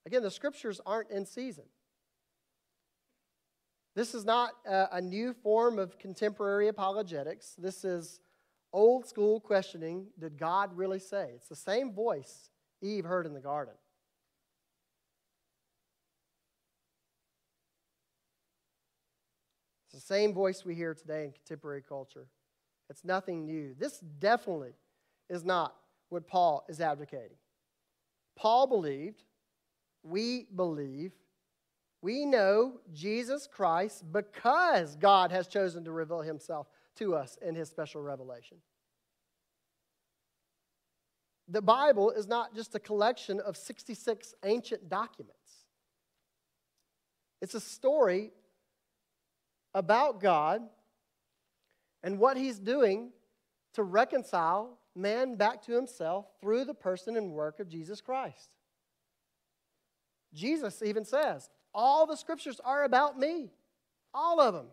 Again, 0.05 0.23
the 0.23 0.31
scriptures 0.31 0.81
aren't 0.87 1.11
in 1.11 1.27
season. 1.27 1.65
This 3.97 4.15
is 4.15 4.25
not 4.27 4.53
a, 4.67 5.01
new 5.01 5.33
form 5.33 5.79
of 5.79 5.99
contemporary 5.99 6.69
apologetics. 6.69 7.55
This 7.57 7.83
is 7.83 8.21
old 8.73 9.07
school 9.07 9.41
questioning 9.41 10.09
Did 10.19 10.37
God 10.37 10.77
really 10.77 10.99
say? 10.99 11.31
It's 11.35 11.49
the 11.49 11.57
same 11.57 11.95
voice 11.95 12.51
Eve 12.83 13.07
heard 13.07 13.25
in 13.25 13.33
the 13.33 13.41
garden. 13.41 13.73
It's 19.87 19.95
the 19.95 20.15
same 20.15 20.35
voice 20.35 20.63
we 20.63 20.75
hear 20.75 20.93
today 20.93 21.25
in 21.25 21.33
contemporary 21.33 21.83
culture. 21.83 22.27
It's 22.91 23.03
nothing 23.03 23.47
new. 23.47 23.75
This 23.79 23.99
definitely 23.99 24.75
is 25.31 25.43
not 25.43 25.75
what 26.09 26.27
Paul 26.27 26.65
is 26.69 26.81
advocating. 26.81 27.37
Paul 28.37 28.67
believed, 28.67 29.25
we 30.03 30.47
believe, 30.55 31.13
we 32.03 32.25
know 32.25 32.75
Jesus 32.93 33.49
Christ 33.51 34.05
because 34.13 34.95
God 34.97 35.33
has 35.33 35.49
chosen 35.49 35.85
to 35.85 35.93
reveal 35.93 36.21
himself 36.21 36.69
to 36.97 37.15
us 37.17 37.37
in 37.43 37.55
his 37.55 37.69
special 37.69 38.03
revelation. 38.03 38.59
The 41.49 41.63
Bible 41.63 42.11
is 42.11 42.27
not 42.27 42.55
just 42.55 42.75
a 42.75 42.81
collection 42.81 43.41
of 43.41 43.57
66 43.57 44.35
ancient 44.45 44.89
documents. 44.89 45.65
It's 47.41 47.55
a 47.55 47.61
story 47.61 48.33
about 49.75 50.21
God 50.21 50.63
and 52.03 52.19
what 52.19 52.37
he's 52.37 52.59
doing 52.59 53.11
to 53.75 53.83
reconcile 53.83 54.79
man 54.97 55.37
back 55.37 55.63
to 55.63 55.73
himself 55.73 56.27
through 56.41 56.65
the 56.65 56.75
person 56.75 57.17
and 57.17 57.33
work 57.33 57.61
of 57.61 57.69
Jesus 57.69 58.01
Christ. 58.01 58.51
Jesus 60.35 60.83
even 60.83 61.05
says, 61.05 61.49
All 61.75 62.07
the 62.07 62.17
scriptures 62.17 62.61
are 62.65 62.85
about 62.85 63.19
me, 63.19 63.51
all 64.15 64.41
of 64.41 64.55
them. 64.55 64.69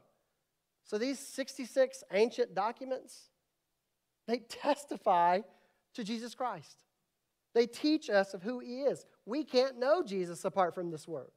So 0.85 0.97
these 0.97 1.19
66 1.19 2.03
ancient 2.11 2.53
documents, 2.53 3.29
they 4.27 4.39
testify 4.39 5.41
to 5.93 6.03
Jesus 6.03 6.35
Christ. 6.35 6.83
They 7.53 7.67
teach 7.67 8.09
us 8.09 8.33
of 8.33 8.41
who 8.41 8.59
he 8.59 8.81
is. 8.81 9.05
We 9.25 9.43
can't 9.43 9.79
know 9.79 10.03
Jesus 10.03 10.43
apart 10.43 10.73
from 10.73 10.89
this 10.89 11.07
word. 11.07 11.31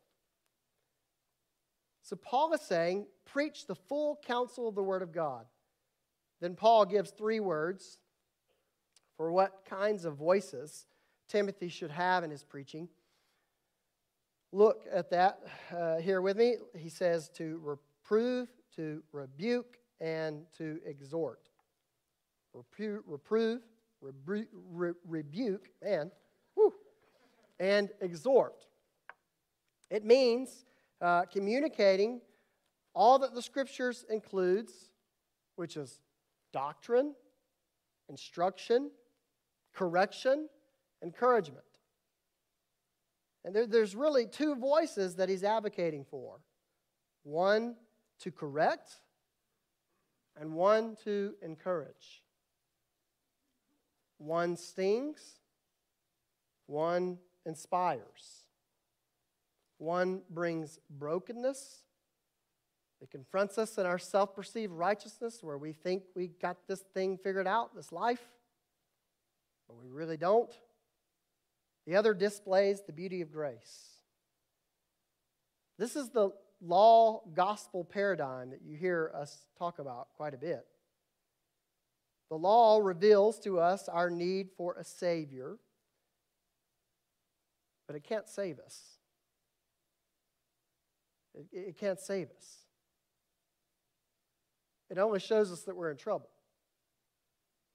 So 2.02 2.16
Paul 2.16 2.52
is 2.54 2.62
saying, 2.62 3.06
preach 3.24 3.66
the 3.66 3.74
full 3.74 4.18
counsel 4.26 4.68
of 4.68 4.74
the 4.74 4.82
word 4.82 5.02
of 5.02 5.12
God. 5.12 5.44
Then 6.40 6.54
Paul 6.54 6.86
gives 6.86 7.10
three 7.10 7.40
words 7.40 7.98
for 9.16 9.32
what 9.32 9.64
kinds 9.68 10.04
of 10.04 10.16
voices 10.16 10.86
Timothy 11.28 11.68
should 11.68 11.90
have 11.90 12.24
in 12.24 12.30
his 12.30 12.44
preaching. 12.44 12.88
Look 14.52 14.84
at 14.92 15.10
that 15.10 15.40
uh, 15.76 15.96
here 15.96 16.20
with 16.20 16.36
me. 16.36 16.56
He 16.76 16.88
says 16.88 17.28
to 17.34 17.60
reprove, 17.62 18.48
to 18.76 19.02
rebuke, 19.12 19.78
and 20.00 20.44
to 20.58 20.78
exhort. 20.86 21.48
Repu- 22.54 23.00
reprove, 23.06 23.62
rebu- 24.00 24.46
re- 24.70 24.92
rebuke, 25.06 25.70
and 25.82 26.10
whew, 26.54 26.72
and 27.58 27.90
exhort. 28.00 28.66
It 29.90 30.04
means 30.04 30.64
uh, 31.00 31.22
communicating 31.32 32.20
all 32.94 33.18
that 33.18 33.34
the 33.34 33.42
scriptures 33.42 34.04
includes, 34.08 34.72
which 35.56 35.76
is 35.76 36.00
doctrine, 36.52 37.14
instruction, 38.08 38.90
correction, 39.76 40.48
encouragement. 41.02 41.62
And 43.44 43.54
there, 43.54 43.66
there's 43.66 43.94
really 43.94 44.26
two 44.26 44.56
voices 44.56 45.16
that 45.16 45.28
he's 45.28 45.44
advocating 45.44 46.04
for 46.04 46.40
one 47.22 47.76
to 48.20 48.30
correct, 48.30 48.92
and 50.40 50.54
one 50.54 50.96
to 51.04 51.34
encourage. 51.42 52.22
One 54.18 54.56
stings, 54.56 55.40
one 56.66 57.18
inspires. 57.44 58.44
One 59.78 60.22
brings 60.30 60.78
brokenness. 60.88 61.82
It 63.02 63.10
confronts 63.10 63.58
us 63.58 63.76
in 63.76 63.84
our 63.84 63.98
self 63.98 64.34
perceived 64.34 64.72
righteousness 64.72 65.42
where 65.42 65.58
we 65.58 65.72
think 65.72 66.04
we 66.14 66.28
got 66.28 66.56
this 66.66 66.80
thing 66.94 67.18
figured 67.18 67.46
out, 67.46 67.74
this 67.74 67.92
life, 67.92 68.22
but 69.68 69.76
we 69.82 69.88
really 69.88 70.16
don't. 70.16 70.52
The 71.86 71.96
other 71.96 72.14
displays 72.14 72.82
the 72.86 72.92
beauty 72.92 73.20
of 73.20 73.32
grace. 73.32 73.96
This 75.78 75.94
is 75.94 76.08
the 76.10 76.30
law 76.60 77.22
gospel 77.34 77.84
paradigm 77.84 78.50
that 78.50 78.62
you 78.62 78.76
hear 78.76 79.12
us 79.14 79.46
talk 79.58 79.78
about 79.78 80.08
quite 80.16 80.34
a 80.34 80.38
bit. 80.38 80.66
The 82.28 82.36
law 82.36 82.78
reveals 82.78 83.38
to 83.40 83.60
us 83.60 83.88
our 83.88 84.10
need 84.10 84.48
for 84.56 84.74
a 84.74 84.84
Savior, 84.84 85.58
but 87.86 87.94
it 87.94 88.02
can't 88.02 88.28
save 88.28 88.58
us. 88.58 88.80
It, 91.34 91.46
it 91.52 91.78
can't 91.78 92.00
save 92.00 92.28
us. 92.36 92.56
It 94.90 94.98
only 94.98 95.20
shows 95.20 95.52
us 95.52 95.62
that 95.62 95.76
we're 95.76 95.90
in 95.90 95.96
trouble 95.96 96.30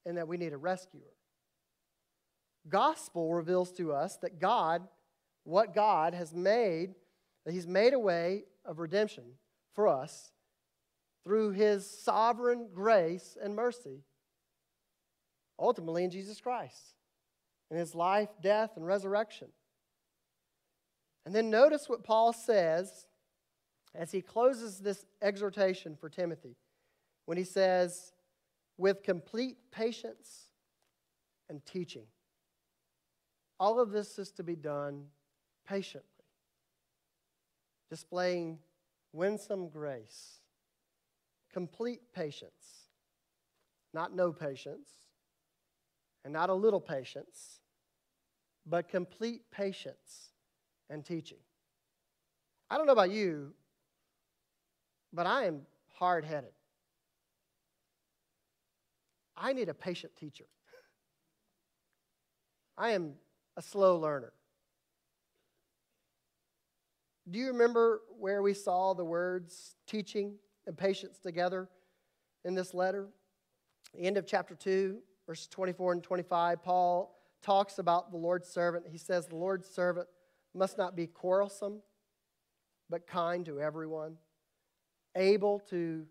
and 0.06 0.18
that 0.18 0.28
we 0.28 0.38
need 0.38 0.54
a 0.54 0.58
rescuer. 0.58 1.02
Gospel 2.70 3.34
reveals 3.34 3.72
to 3.74 3.94
us 3.94 4.18
that 4.18 4.40
God, 4.40 4.88
what 5.44 5.74
God 5.74 6.14
has 6.14 6.34
made, 6.34 6.96
that 7.46 7.54
He's 7.54 7.68
made 7.68 7.94
a 7.94 8.00
way 8.00 8.44
of 8.66 8.80
redemption 8.80 9.24
for 9.74 9.88
us 9.88 10.32
through 11.24 11.52
His 11.52 11.90
sovereign 11.90 12.70
grace 12.74 13.38
and 13.42 13.56
mercy, 13.56 14.04
ultimately 15.60 16.04
in 16.04 16.12
Jesus 16.12 16.40
Christ, 16.40 16.96
in 17.70 17.78
His 17.78 17.96
life, 17.96 18.30
death, 18.42 18.72
and 18.76 18.86
resurrection. 18.86 19.48
And 21.26 21.36
then 21.36 21.50
notice 21.50 21.88
what 21.88 22.04
Paul 22.04 22.34
says 22.34 23.06
as 23.94 24.12
he 24.12 24.22
closes 24.22 24.80
this 24.80 25.06
exhortation 25.22 25.96
for 25.96 26.10
Timothy 26.10 26.56
when 27.26 27.38
he 27.38 27.44
says, 27.44 28.14
with 28.78 29.04
complete 29.04 29.58
patience 29.72 30.50
and 31.50 31.64
teaching. 31.66 32.06
All 33.62 33.80
of 33.80 33.92
this 33.92 34.18
is 34.18 34.32
to 34.32 34.44
be 34.44 34.56
done 34.56 35.06
patiently, 35.68 36.26
displaying 37.92 38.58
winsome 39.14 39.70
grace, 39.70 40.40
complete 41.54 42.00
patience, 42.12 42.90
not 43.94 44.16
no 44.16 44.34
patience, 44.34 44.90
and 46.26 46.34
not 46.34 46.50
a 46.50 46.56
little 46.56 46.82
patience, 46.82 47.60
but 48.66 48.90
complete 48.90 49.44
patience 49.52 50.32
and 50.90 51.06
teaching. 51.06 51.38
I 52.68 52.78
don't 52.78 52.88
know 52.88 52.94
about 52.94 53.12
you, 53.12 53.54
but 55.14 55.28
I 55.28 55.46
am 55.46 55.68
hard 56.00 56.26
headed. 56.26 56.54
I 59.38 59.54
need 59.54 59.70
a 59.70 59.76
patient 59.76 60.16
teacher. 60.16 60.46
I 62.76 62.94
am 62.94 63.14
a 63.62 63.64
slow 63.64 63.96
learner. 63.96 64.34
Do 67.30 67.38
you 67.38 67.48
remember 67.48 68.02
where 68.18 68.42
we 68.42 68.56
saw 68.56 68.96
the 68.96 69.06
words 69.06 69.76
teaching 69.86 70.34
and 70.66 70.76
patience 70.76 71.20
together 71.20 71.70
in 72.44 72.56
this 72.56 72.74
letter? 72.74 73.10
The 73.94 74.02
end 74.02 74.18
of 74.18 74.26
chapter 74.26 74.56
2, 74.56 74.98
verses 75.28 75.48
24 75.48 75.94
and 75.94 76.04
25, 76.04 76.64
Paul 76.64 77.16
talks 77.44 77.78
about 77.78 78.10
the 78.10 78.18
Lord's 78.18 78.50
servant. 78.50 78.86
He 78.90 78.98
says, 78.98 79.28
The 79.28 79.36
Lord's 79.36 79.68
servant 79.68 80.08
must 80.56 80.80
not 80.80 80.96
be 80.96 81.06
quarrelsome, 81.06 81.84
but 82.90 83.06
kind 83.06 83.46
to 83.46 83.62
everyone, 83.62 84.18
able 85.16 85.60
to, 85.70 86.08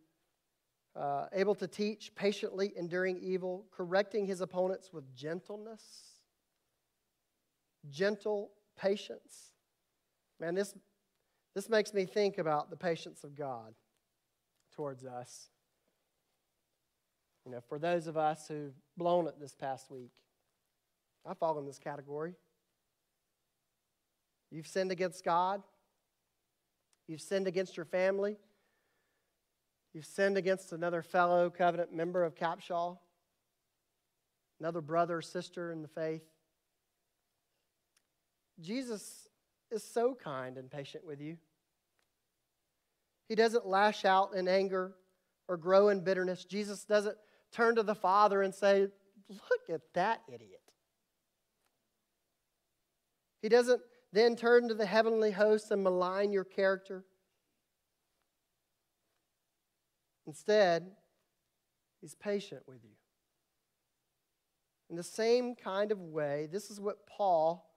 uh, 0.94 1.26
able 1.32 1.56
to 1.56 1.66
teach, 1.66 2.14
patiently 2.14 2.72
enduring 2.76 3.18
evil, 3.20 3.66
correcting 3.72 4.24
his 4.24 4.40
opponents 4.40 4.92
with 4.92 5.12
gentleness, 5.16 6.09
gentle 7.88 8.50
patience. 8.76 9.52
Man, 10.38 10.54
this, 10.54 10.74
this 11.54 11.68
makes 11.68 11.94
me 11.94 12.04
think 12.04 12.38
about 12.38 12.70
the 12.70 12.76
patience 12.76 13.24
of 13.24 13.34
God 13.34 13.74
towards 14.74 15.04
us. 15.04 15.48
You 17.44 17.52
know, 17.52 17.60
for 17.68 17.78
those 17.78 18.06
of 18.06 18.16
us 18.16 18.46
who've 18.48 18.74
blown 18.96 19.26
it 19.26 19.34
this 19.40 19.54
past 19.54 19.90
week, 19.90 20.12
I 21.26 21.34
fall 21.34 21.58
in 21.58 21.66
this 21.66 21.78
category. 21.78 22.34
You've 24.50 24.66
sinned 24.66 24.90
against 24.90 25.24
God. 25.24 25.62
You've 27.06 27.20
sinned 27.20 27.46
against 27.46 27.76
your 27.76 27.86
family. 27.86 28.36
You've 29.92 30.06
sinned 30.06 30.36
against 30.36 30.72
another 30.72 31.02
fellow 31.02 31.50
covenant 31.50 31.92
member 31.92 32.24
of 32.24 32.34
Capshaw, 32.34 32.96
another 34.60 34.80
brother 34.80 35.18
or 35.18 35.22
sister 35.22 35.72
in 35.72 35.82
the 35.82 35.88
faith. 35.88 36.22
Jesus 38.60 39.28
is 39.70 39.82
so 39.82 40.14
kind 40.14 40.58
and 40.58 40.70
patient 40.70 41.04
with 41.06 41.20
you. 41.20 41.36
He 43.28 43.34
doesn't 43.34 43.66
lash 43.66 44.04
out 44.04 44.34
in 44.34 44.48
anger 44.48 44.92
or 45.48 45.56
grow 45.56 45.88
in 45.88 46.00
bitterness. 46.00 46.44
Jesus 46.44 46.84
doesn't 46.84 47.16
turn 47.52 47.76
to 47.76 47.82
the 47.82 47.94
Father 47.94 48.42
and 48.42 48.54
say, 48.54 48.88
Look 49.28 49.70
at 49.72 49.82
that 49.94 50.22
idiot. 50.26 50.60
He 53.42 53.48
doesn't 53.48 53.80
then 54.12 54.34
turn 54.34 54.68
to 54.68 54.74
the 54.74 54.86
heavenly 54.86 55.30
hosts 55.30 55.70
and 55.70 55.84
malign 55.84 56.32
your 56.32 56.44
character. 56.44 57.04
Instead, 60.26 60.90
he's 62.00 62.16
patient 62.16 62.62
with 62.66 62.82
you. 62.82 62.96
In 64.90 64.96
the 64.96 65.02
same 65.04 65.54
kind 65.54 65.92
of 65.92 66.00
way, 66.00 66.48
this 66.50 66.70
is 66.70 66.80
what 66.80 67.06
Paul 67.06 67.69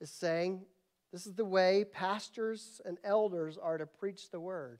is 0.00 0.10
saying. 0.10 0.62
This 1.12 1.26
is 1.26 1.34
the 1.34 1.44
way 1.44 1.84
pastors 1.90 2.80
and 2.84 2.98
elders 3.02 3.56
are 3.56 3.78
to 3.78 3.86
preach 3.86 4.30
the 4.30 4.40
word 4.40 4.78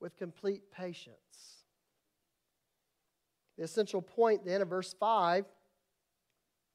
with 0.00 0.16
complete 0.16 0.70
patience. 0.70 1.16
The 3.58 3.64
essential 3.64 4.00
point 4.00 4.44
then 4.44 4.62
of 4.62 4.68
verse 4.68 4.94
5 4.98 5.44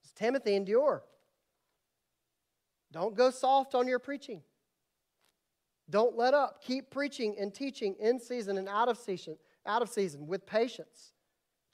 is 0.03 0.11
Timothy, 0.11 0.55
endure. 0.55 1.03
Don't 2.91 3.15
go 3.15 3.29
soft 3.29 3.75
on 3.75 3.87
your 3.87 3.99
preaching. 3.99 4.41
Don't 5.89 6.17
let 6.17 6.33
up. 6.33 6.61
Keep 6.63 6.91
preaching 6.91 7.35
and 7.39 7.53
teaching 7.53 7.95
in 7.99 8.19
season 8.19 8.57
and 8.57 8.67
out 8.67 8.89
of 8.89 8.97
season, 8.97 9.37
out 9.65 9.81
of 9.81 9.89
season 9.89 10.27
with 10.27 10.45
patience, 10.45 11.13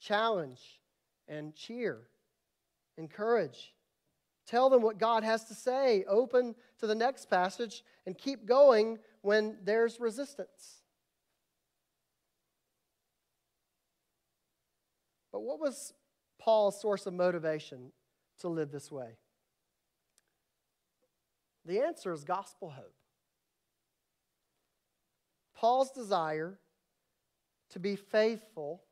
challenge, 0.00 0.80
and 1.28 1.54
cheer. 1.54 2.02
Encourage. 2.96 3.73
Tell 4.46 4.68
them 4.68 4.82
what 4.82 4.98
God 4.98 5.24
has 5.24 5.44
to 5.46 5.54
say. 5.54 6.04
Open 6.06 6.54
to 6.78 6.86
the 6.86 6.94
next 6.94 7.30
passage 7.30 7.82
and 8.06 8.16
keep 8.16 8.46
going 8.46 8.98
when 9.22 9.56
there's 9.64 9.98
resistance. 9.98 10.82
But 15.32 15.40
what 15.40 15.58
was 15.58 15.94
Paul's 16.38 16.80
source 16.80 17.06
of 17.06 17.14
motivation 17.14 17.90
to 18.40 18.48
live 18.48 18.70
this 18.70 18.92
way? 18.92 19.16
The 21.64 21.80
answer 21.80 22.12
is 22.12 22.22
gospel 22.22 22.70
hope. 22.70 22.94
Paul's 25.56 25.90
desire 25.90 26.58
to 27.70 27.78
be 27.78 27.96
faithful 27.96 28.82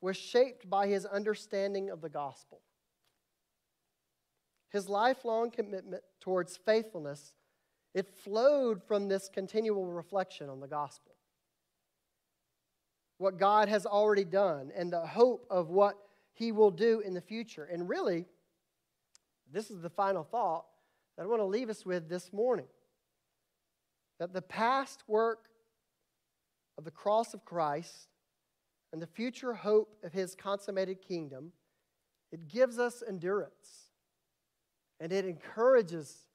was 0.00 0.16
shaped 0.16 0.70
by 0.70 0.86
his 0.86 1.04
understanding 1.04 1.90
of 1.90 2.00
the 2.00 2.08
gospel. 2.08 2.60
His 4.70 4.88
lifelong 4.88 5.50
commitment 5.50 6.02
towards 6.20 6.56
faithfulness, 6.56 7.34
it 7.94 8.08
flowed 8.22 8.82
from 8.82 9.08
this 9.08 9.30
continual 9.32 9.86
reflection 9.86 10.50
on 10.50 10.60
the 10.60 10.68
gospel. 10.68 11.12
What 13.16 13.38
God 13.38 13.68
has 13.68 13.86
already 13.86 14.24
done 14.24 14.70
and 14.76 14.92
the 14.92 15.06
hope 15.06 15.46
of 15.50 15.70
what 15.70 15.96
he 16.34 16.52
will 16.52 16.70
do 16.70 17.00
in 17.00 17.14
the 17.14 17.20
future. 17.20 17.64
And 17.64 17.88
really, 17.88 18.26
this 19.52 19.70
is 19.70 19.80
the 19.80 19.90
final 19.90 20.22
thought 20.22 20.66
that 21.16 21.24
I 21.24 21.26
want 21.26 21.40
to 21.40 21.46
leave 21.46 21.70
us 21.70 21.84
with 21.84 22.08
this 22.08 22.32
morning. 22.32 22.68
That 24.20 24.32
the 24.32 24.42
past 24.42 25.02
work 25.08 25.46
of 26.76 26.84
the 26.84 26.90
cross 26.90 27.34
of 27.34 27.44
Christ 27.44 28.08
and 28.92 29.02
the 29.02 29.06
future 29.06 29.54
hope 29.54 29.96
of 30.04 30.12
his 30.12 30.34
consummated 30.34 31.02
kingdom, 31.02 31.52
it 32.30 32.48
gives 32.48 32.78
us 32.78 33.02
endurance 33.06 33.87
and 35.00 35.12
it 35.12 35.24
encourages 35.24 36.26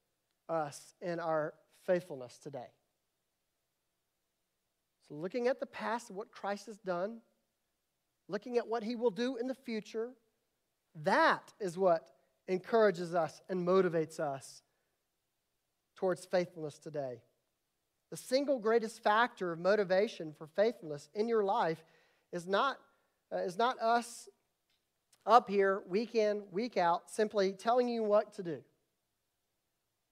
us 0.49 0.95
in 1.01 1.19
our 1.19 1.53
faithfulness 1.85 2.37
today. 2.37 2.67
So, 5.07 5.15
looking 5.15 5.47
at 5.47 5.59
the 5.59 5.65
past 5.65 6.11
what 6.11 6.31
Christ 6.31 6.67
has 6.67 6.77
done, 6.77 7.19
looking 8.29 8.57
at 8.57 8.67
what 8.67 8.83
he 8.83 8.95
will 8.95 9.11
do 9.11 9.37
in 9.37 9.47
the 9.47 9.55
future, 9.55 10.11
that 11.03 11.53
is 11.59 11.77
what 11.77 12.07
encourages 12.47 13.13
us 13.13 13.41
and 13.49 13.67
motivates 13.67 14.19
us 14.19 14.61
towards 15.95 16.25
faithfulness 16.25 16.77
today. 16.77 17.21
The 18.11 18.17
single 18.17 18.59
greatest 18.59 19.01
factor 19.01 19.51
of 19.51 19.59
motivation 19.59 20.33
for 20.37 20.47
faithfulness 20.47 21.09
in 21.13 21.27
your 21.27 21.43
life 21.43 21.83
is 22.31 22.47
not, 22.47 22.77
uh, 23.33 23.37
is 23.37 23.57
not 23.57 23.79
us 23.79 24.29
up 25.25 25.49
here 25.49 25.83
week 25.87 26.15
in, 26.15 26.43
week 26.51 26.77
out, 26.77 27.09
simply 27.09 27.53
telling 27.53 27.87
you 27.87 28.03
what 28.03 28.33
to 28.33 28.43
do. 28.43 28.61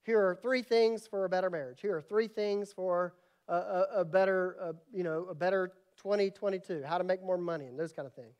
Here 0.03 0.19
are 0.19 0.35
three 0.35 0.61
things 0.61 1.07
for 1.07 1.25
a 1.25 1.29
better 1.29 1.49
marriage. 1.49 1.81
Here 1.81 1.95
are 1.95 2.01
three 2.01 2.27
things 2.27 2.73
for 2.73 3.13
a, 3.47 3.55
a, 3.55 3.87
a 3.97 4.05
better, 4.05 4.57
uh, 4.61 4.73
you 4.93 5.03
know, 5.03 5.25
a 5.29 5.35
better 5.35 5.73
2022, 5.97 6.83
how 6.85 6.97
to 6.97 7.03
make 7.03 7.23
more 7.23 7.37
money, 7.37 7.67
and 7.67 7.77
those 7.77 7.93
kind 7.93 8.07
of 8.07 8.13
things. 8.13 8.35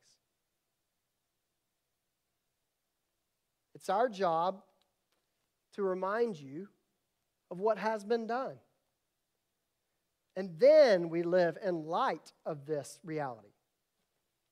It's 3.74 3.88
our 3.88 4.08
job 4.08 4.62
to 5.74 5.82
remind 5.82 6.38
you 6.38 6.68
of 7.50 7.60
what 7.60 7.78
has 7.78 8.04
been 8.04 8.26
done. 8.26 8.56
And 10.36 10.58
then 10.58 11.08
we 11.10 11.22
live 11.22 11.58
in 11.64 11.84
light 11.84 12.32
of 12.46 12.66
this 12.66 12.98
reality, 13.04 13.52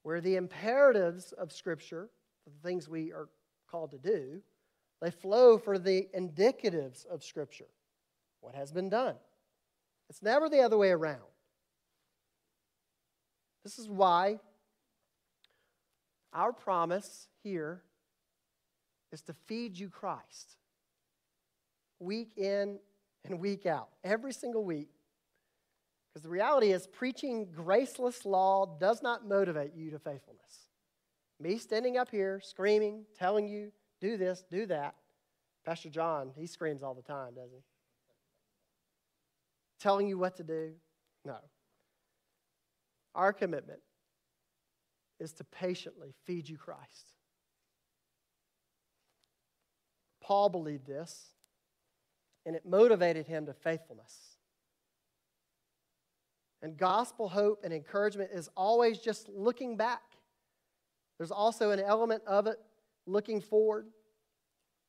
where 0.02 0.20
the 0.20 0.36
imperatives 0.36 1.32
of 1.32 1.52
Scripture, 1.52 2.10
the 2.50 2.68
things 2.68 2.88
we 2.88 3.12
are 3.12 3.28
called 3.70 3.90
to 3.92 3.98
do, 3.98 4.40
they 5.00 5.10
flow 5.10 5.58
for 5.58 5.78
the 5.78 6.08
indicatives 6.16 7.06
of 7.06 7.22
Scripture, 7.22 7.68
what 8.40 8.54
has 8.54 8.72
been 8.72 8.88
done. 8.88 9.16
It's 10.08 10.22
never 10.22 10.48
the 10.48 10.60
other 10.60 10.76
way 10.76 10.90
around. 10.90 11.20
This 13.62 13.78
is 13.78 13.88
why 13.88 14.40
our 16.32 16.52
promise 16.52 17.28
here 17.42 17.82
is 19.12 19.22
to 19.22 19.34
feed 19.46 19.78
you 19.78 19.88
Christ 19.88 20.56
week 21.98 22.36
in 22.36 22.78
and 23.24 23.38
week 23.38 23.66
out, 23.66 23.88
every 24.02 24.32
single 24.32 24.64
week. 24.64 24.88
Because 26.08 26.22
the 26.22 26.30
reality 26.30 26.72
is, 26.72 26.86
preaching 26.86 27.46
graceless 27.54 28.24
law 28.24 28.66
does 28.80 29.02
not 29.02 29.28
motivate 29.28 29.74
you 29.76 29.90
to 29.90 29.98
faithfulness. 29.98 30.69
Me 31.40 31.56
standing 31.56 31.96
up 31.96 32.10
here 32.10 32.38
screaming, 32.44 33.06
telling 33.18 33.48
you, 33.48 33.72
do 34.00 34.18
this, 34.18 34.44
do 34.50 34.66
that. 34.66 34.94
Pastor 35.64 35.88
John, 35.88 36.32
he 36.36 36.46
screams 36.46 36.82
all 36.82 36.94
the 36.94 37.02
time, 37.02 37.34
doesn't 37.34 37.50
he? 37.50 37.62
Telling 39.80 40.06
you 40.06 40.18
what 40.18 40.36
to 40.36 40.42
do. 40.42 40.72
No. 41.24 41.38
Our 43.14 43.32
commitment 43.32 43.80
is 45.18 45.32
to 45.32 45.44
patiently 45.44 46.14
feed 46.26 46.48
you 46.48 46.58
Christ. 46.58 47.14
Paul 50.22 50.50
believed 50.50 50.86
this. 50.86 51.28
and 52.46 52.56
it 52.56 52.66
motivated 52.66 53.26
him 53.26 53.46
to 53.46 53.52
faithfulness. 53.52 54.36
And 56.62 56.76
gospel 56.76 57.28
hope 57.28 57.60
and 57.64 57.72
encouragement 57.72 58.30
is 58.32 58.48
always 58.56 58.98
just 58.98 59.28
looking 59.28 59.76
back. 59.76 60.02
There's 61.20 61.30
also 61.30 61.70
an 61.70 61.80
element 61.80 62.22
of 62.26 62.46
it 62.46 62.56
looking 63.04 63.42
forward. 63.42 63.84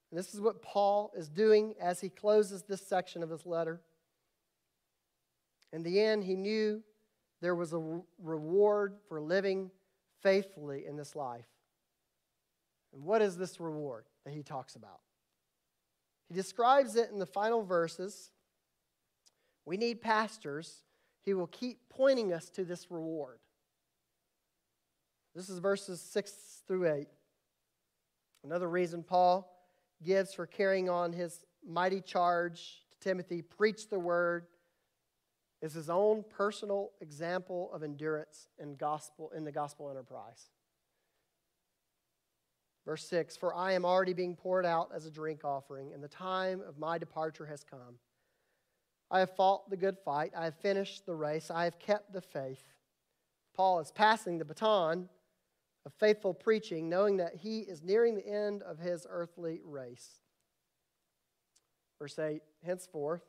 And 0.10 0.18
this 0.18 0.34
is 0.34 0.40
what 0.40 0.62
Paul 0.62 1.12
is 1.14 1.28
doing 1.28 1.76
as 1.78 2.00
he 2.00 2.08
closes 2.08 2.64
this 2.64 2.80
section 2.88 3.22
of 3.22 3.30
his 3.30 3.46
letter. 3.46 3.82
In 5.74 5.84
the 5.84 6.00
end, 6.00 6.24
he 6.24 6.38
knew 6.38 6.84
there 7.42 7.54
was 7.54 7.74
a 7.74 8.00
reward 8.24 8.96
for 9.10 9.20
living 9.20 9.72
faithfully 10.22 10.86
in 10.86 10.96
this 10.96 11.18
life. 11.18 11.50
And 12.94 13.04
what 13.04 13.22
is 13.22 13.36
this 13.36 13.60
reward 13.60 14.06
that 14.24 14.34
he 14.34 14.42
talks 14.42 14.78
about? 14.78 15.02
He 16.30 16.34
describes 16.34 16.96
it 16.96 17.10
in 17.12 17.20
the 17.20 17.26
final 17.26 17.62
verses. 17.62 18.32
We 19.66 19.76
need 19.76 20.02
pastors. 20.02 20.84
He 21.24 21.34
will 21.34 21.48
keep 21.48 21.90
pointing 21.90 22.32
us 22.32 22.48
to 22.52 22.64
this 22.64 22.90
reward. 22.90 23.40
This 25.36 25.50
is 25.50 25.60
verses 25.60 26.02
6 26.02 26.64
through 26.68 26.92
8. 26.92 27.08
Another 28.44 28.70
reason 28.70 29.04
Paul 29.04 29.50
gives 30.04 30.34
for 30.34 30.46
carrying 30.46 30.90
on 30.90 31.14
his 31.14 31.46
mighty 31.66 32.02
charge 32.02 32.82
to 32.92 33.00
Timothy 33.00 33.42
preach 33.42 33.88
the 33.90 34.00
word 34.00 34.48
is 35.62 35.74
his 35.74 35.90
own 35.90 36.26
personal 36.28 36.92
example 37.02 37.70
of 37.72 37.84
endurance 37.84 38.48
in 38.60 38.76
gospel 38.76 39.32
in 39.36 39.46
the 39.46 39.52
gospel 39.52 39.90
enterprise. 39.90 40.50
Verse 42.86 43.08
6 43.08 43.38
For 43.38 43.56
I 43.56 43.74
am 43.74 43.86
already 43.86 44.14
being 44.14 44.36
poured 44.36 44.66
out 44.66 44.90
as 44.94 45.06
a 45.06 45.12
drink 45.12 45.46
offering, 45.46 45.94
and 45.94 46.04
the 46.04 46.08
time 46.08 46.62
of 46.68 46.80
my 46.80 46.98
departure 46.98 47.46
has 47.46 47.64
come. 47.64 48.00
I 49.12 49.20
have 49.20 49.36
fought 49.36 49.70
the 49.70 49.78
good 49.78 49.98
fight, 50.04 50.34
I 50.36 50.46
have 50.46 50.56
finished 50.56 51.06
the 51.06 51.16
race, 51.16 51.52
I 51.52 51.66
have 51.66 51.78
kept 51.78 52.12
the 52.12 52.22
faith. 52.22 52.64
Paul 53.54 53.80
is 53.80 53.92
passing 53.92 54.38
the 54.38 54.46
baton 54.46 55.10
of 55.86 55.94
faithful 55.94 56.34
preaching, 56.34 56.90
knowing 56.90 57.18
that 57.18 57.36
he 57.36 57.60
is 57.60 57.82
nearing 57.82 58.16
the 58.16 58.28
end 58.28 58.62
of 58.64 58.80
his 58.80 59.06
earthly 59.10 59.62
race. 59.64 60.22
Verse 62.00 62.18
8 62.18 62.42
Henceforth, 62.64 63.24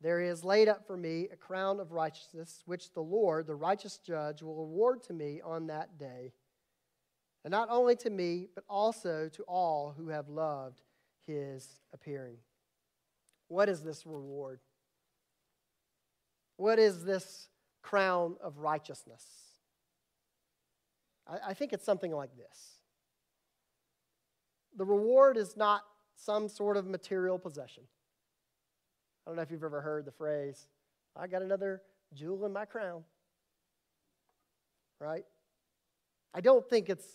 there 0.00 0.20
is 0.20 0.44
laid 0.44 0.68
up 0.68 0.86
for 0.86 0.96
me 0.96 1.28
a 1.32 1.36
crown 1.36 1.80
of 1.80 1.92
righteousness, 1.92 2.62
which 2.66 2.92
the 2.92 3.00
Lord, 3.00 3.46
the 3.46 3.54
righteous 3.54 3.98
judge, 3.98 4.42
will 4.42 4.60
award 4.60 5.02
to 5.04 5.12
me 5.12 5.40
on 5.42 5.68
that 5.68 5.98
day. 5.98 6.32
And 7.44 7.50
not 7.50 7.68
only 7.70 7.96
to 7.96 8.10
me, 8.10 8.48
but 8.54 8.64
also 8.68 9.28
to 9.32 9.42
all 9.44 9.94
who 9.96 10.08
have 10.08 10.28
loved 10.28 10.82
his 11.26 11.80
appearing. 11.92 12.38
What 13.48 13.68
is 13.68 13.82
this 13.82 14.04
reward? 14.04 14.60
What 16.56 16.78
is 16.78 17.04
this 17.04 17.48
crown 17.82 18.36
of 18.42 18.58
righteousness? 18.58 19.24
I, 21.28 21.50
I 21.50 21.54
think 21.54 21.72
it's 21.72 21.84
something 21.84 22.12
like 22.12 22.36
this 22.36 22.76
the 24.76 24.84
reward 24.84 25.36
is 25.36 25.56
not 25.56 25.82
some 26.14 26.48
sort 26.48 26.76
of 26.76 26.86
material 26.86 27.38
possession. 27.38 27.82
I 29.26 29.30
don't 29.30 29.36
know 29.36 29.42
if 29.42 29.50
you've 29.50 29.64
ever 29.64 29.80
heard 29.80 30.04
the 30.04 30.12
phrase, 30.12 30.68
I 31.16 31.26
got 31.26 31.42
another 31.42 31.82
jewel 32.14 32.44
in 32.46 32.52
my 32.52 32.64
crown. 32.64 33.02
Right? 35.00 35.24
I 36.34 36.40
don't 36.40 36.68
think 36.68 36.88
it's 36.88 37.06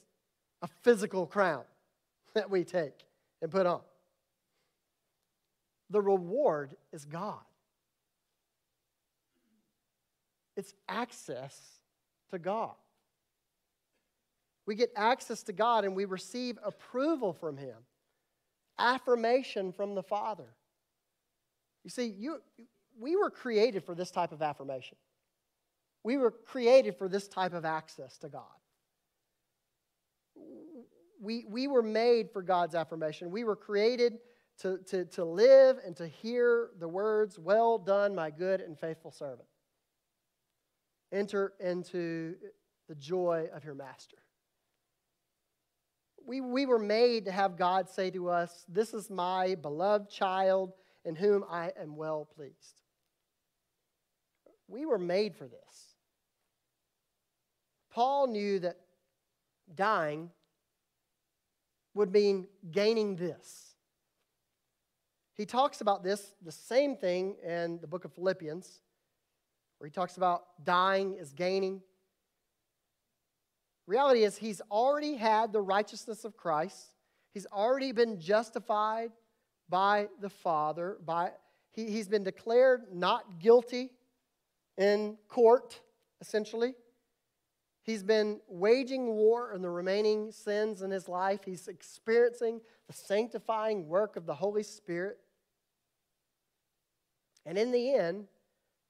a 0.61 0.67
physical 0.81 1.25
crown 1.25 1.63
that 2.33 2.49
we 2.49 2.63
take 2.63 3.05
and 3.41 3.51
put 3.51 3.65
on. 3.65 3.81
The 5.89 6.01
reward 6.01 6.75
is 6.91 7.05
God, 7.05 7.43
it's 10.55 10.73
access 10.89 11.59
to 12.31 12.39
God. 12.39 12.73
We 14.71 14.75
get 14.75 14.93
access 14.95 15.43
to 15.43 15.51
God 15.51 15.83
and 15.83 15.97
we 15.97 16.05
receive 16.05 16.57
approval 16.63 17.33
from 17.33 17.57
Him, 17.57 17.75
affirmation 18.79 19.73
from 19.73 19.95
the 19.95 20.01
Father. 20.01 20.47
You 21.83 21.89
see, 21.89 22.05
you, 22.05 22.37
we 22.97 23.17
were 23.17 23.29
created 23.29 23.83
for 23.83 23.95
this 23.95 24.11
type 24.11 24.31
of 24.31 24.41
affirmation. 24.41 24.95
We 26.05 26.15
were 26.15 26.31
created 26.31 26.95
for 26.95 27.09
this 27.09 27.27
type 27.27 27.53
of 27.53 27.65
access 27.65 28.17
to 28.19 28.29
God. 28.29 28.43
We, 31.21 31.43
we 31.49 31.67
were 31.67 31.83
made 31.83 32.31
for 32.31 32.41
God's 32.41 32.73
affirmation. 32.73 33.29
We 33.29 33.43
were 33.43 33.57
created 33.57 34.19
to, 34.61 34.77
to, 34.87 35.03
to 35.03 35.25
live 35.25 35.79
and 35.85 35.97
to 35.97 36.07
hear 36.07 36.69
the 36.79 36.87
words, 36.87 37.37
Well 37.37 37.77
done, 37.77 38.15
my 38.15 38.29
good 38.29 38.61
and 38.61 38.79
faithful 38.79 39.11
servant. 39.11 39.49
Enter 41.11 41.55
into 41.59 42.35
the 42.87 42.95
joy 42.95 43.49
of 43.53 43.65
your 43.65 43.75
master. 43.75 44.15
We, 46.25 46.41
we 46.41 46.65
were 46.65 46.79
made 46.79 47.25
to 47.25 47.31
have 47.31 47.57
God 47.57 47.89
say 47.89 48.11
to 48.11 48.29
us, 48.29 48.65
This 48.67 48.93
is 48.93 49.09
my 49.09 49.55
beloved 49.55 50.09
child 50.09 50.73
in 51.03 51.15
whom 51.15 51.43
I 51.49 51.71
am 51.79 51.95
well 51.95 52.27
pleased. 52.35 52.81
We 54.67 54.85
were 54.85 54.99
made 54.99 55.35
for 55.35 55.45
this. 55.47 55.95
Paul 57.91 58.27
knew 58.27 58.59
that 58.59 58.77
dying 59.75 60.29
would 61.93 62.11
mean 62.11 62.47
gaining 62.71 63.15
this. 63.15 63.75
He 65.33 65.45
talks 65.45 65.81
about 65.81 66.03
this, 66.03 66.35
the 66.43 66.51
same 66.51 66.95
thing 66.95 67.35
in 67.43 67.79
the 67.79 67.87
book 67.87 68.05
of 68.05 68.13
Philippians, 68.13 68.81
where 69.77 69.87
he 69.87 69.91
talks 69.91 70.17
about 70.17 70.43
dying 70.63 71.15
is 71.15 71.33
gaining. 71.33 71.81
Reality 73.91 74.23
is, 74.23 74.37
he's 74.37 74.61
already 74.71 75.17
had 75.17 75.51
the 75.51 75.59
righteousness 75.59 76.23
of 76.23 76.37
Christ. 76.37 76.93
He's 77.33 77.45
already 77.47 77.91
been 77.91 78.21
justified 78.21 79.11
by 79.67 80.07
the 80.21 80.29
Father. 80.29 80.97
By, 81.05 81.31
he, 81.73 81.91
he's 81.91 82.07
been 82.07 82.23
declared 82.23 82.83
not 82.93 83.39
guilty 83.39 83.91
in 84.77 85.17
court, 85.27 85.81
essentially. 86.21 86.73
He's 87.83 88.01
been 88.01 88.39
waging 88.47 89.07
war 89.07 89.53
on 89.53 89.61
the 89.61 89.69
remaining 89.69 90.31
sins 90.31 90.81
in 90.81 90.89
his 90.89 91.09
life. 91.09 91.41
He's 91.43 91.67
experiencing 91.67 92.61
the 92.87 92.93
sanctifying 92.93 93.89
work 93.89 94.15
of 94.15 94.25
the 94.25 94.35
Holy 94.35 94.63
Spirit. 94.63 95.17
And 97.45 97.57
in 97.57 97.73
the 97.73 97.93
end, 97.93 98.27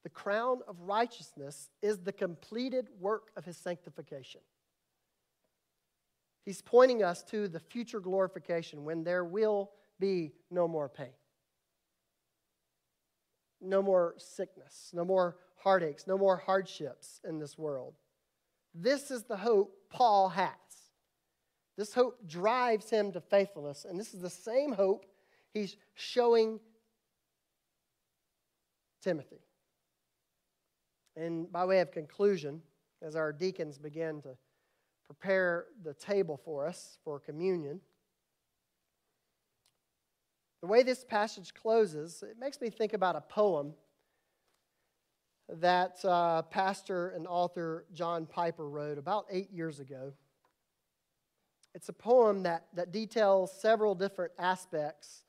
the 0.04 0.10
crown 0.10 0.60
of 0.68 0.80
righteousness 0.80 1.72
is 1.82 1.97
the 1.97 2.14
completed 2.14 2.89
work 2.99 3.32
of 3.36 3.45
his 3.45 3.58
sanctification. 3.58 4.41
He's 6.46 6.62
pointing 6.62 7.04
us 7.04 7.24
to 7.26 7.48
the 7.48 7.60
future 7.60 8.00
glorification 8.00 8.84
when 8.84 9.04
there 9.04 9.24
will 9.24 9.72
be 10.00 10.34
no 10.50 10.68
more 10.68 10.89
pain, 10.89 11.14
no 13.62 13.82
more 13.82 14.16
sickness, 14.18 14.89
no 14.94 15.06
more 15.06 15.38
heartaches, 15.58 16.08
no 16.08 16.18
more 16.18 16.38
hardships 16.38 17.22
in 17.28 17.38
this 17.38 17.58
world. 17.58 17.94
This 18.74 19.12
is 19.12 19.24
the 19.24 19.38
hope 19.38 19.72
Paul 19.89 20.30
has. 20.30 20.56
This 21.78 21.94
hope 21.94 22.28
drives 22.28 22.89
him 22.89 23.12
to 23.12 23.22
faithfulness, 23.22 23.86
and 23.88 24.00
this 24.00 24.14
is 24.14 24.22
the 24.22 24.30
same 24.30 24.72
hope 24.72 25.06
he's 25.54 25.78
showing 25.94 26.60
Timothy. 29.02 29.42
And 31.16 31.52
by 31.52 31.66
way 31.66 31.80
of 31.82 31.92
conclusion, 31.92 32.62
as 33.02 33.16
our 33.16 33.32
deacons 33.34 33.78
begin 33.78 34.22
to 34.22 34.38
prepare 35.14 35.66
the 35.84 35.93
table 35.93 36.39
for 36.45 36.66
us 36.66 36.97
for 37.03 37.20
communion, 37.20 37.82
the 40.62 40.68
way 40.68 40.84
this 40.84 41.03
passage 41.03 41.53
closes, 41.53 42.24
it 42.24 42.38
makes 42.39 42.62
me 42.62 42.70
think 42.70 42.93
about 42.93 43.18
a 43.18 43.22
poem 43.22 43.74
that 45.49 46.03
uh, 46.05 46.43
pastor 46.43 47.09
and 47.09 47.28
author 47.28 47.86
John 47.91 48.26
Piper 48.26 48.70
wrote 48.70 48.97
about 48.97 49.26
eight 49.30 49.51
years 49.51 49.82
ago. 49.82 50.14
It's 51.76 51.89
a 51.89 51.93
poem 51.93 52.43
that, 52.43 52.68
that 52.76 52.93
details 52.93 53.51
several 53.59 53.95
different 53.95 54.32
aspects 54.39 55.24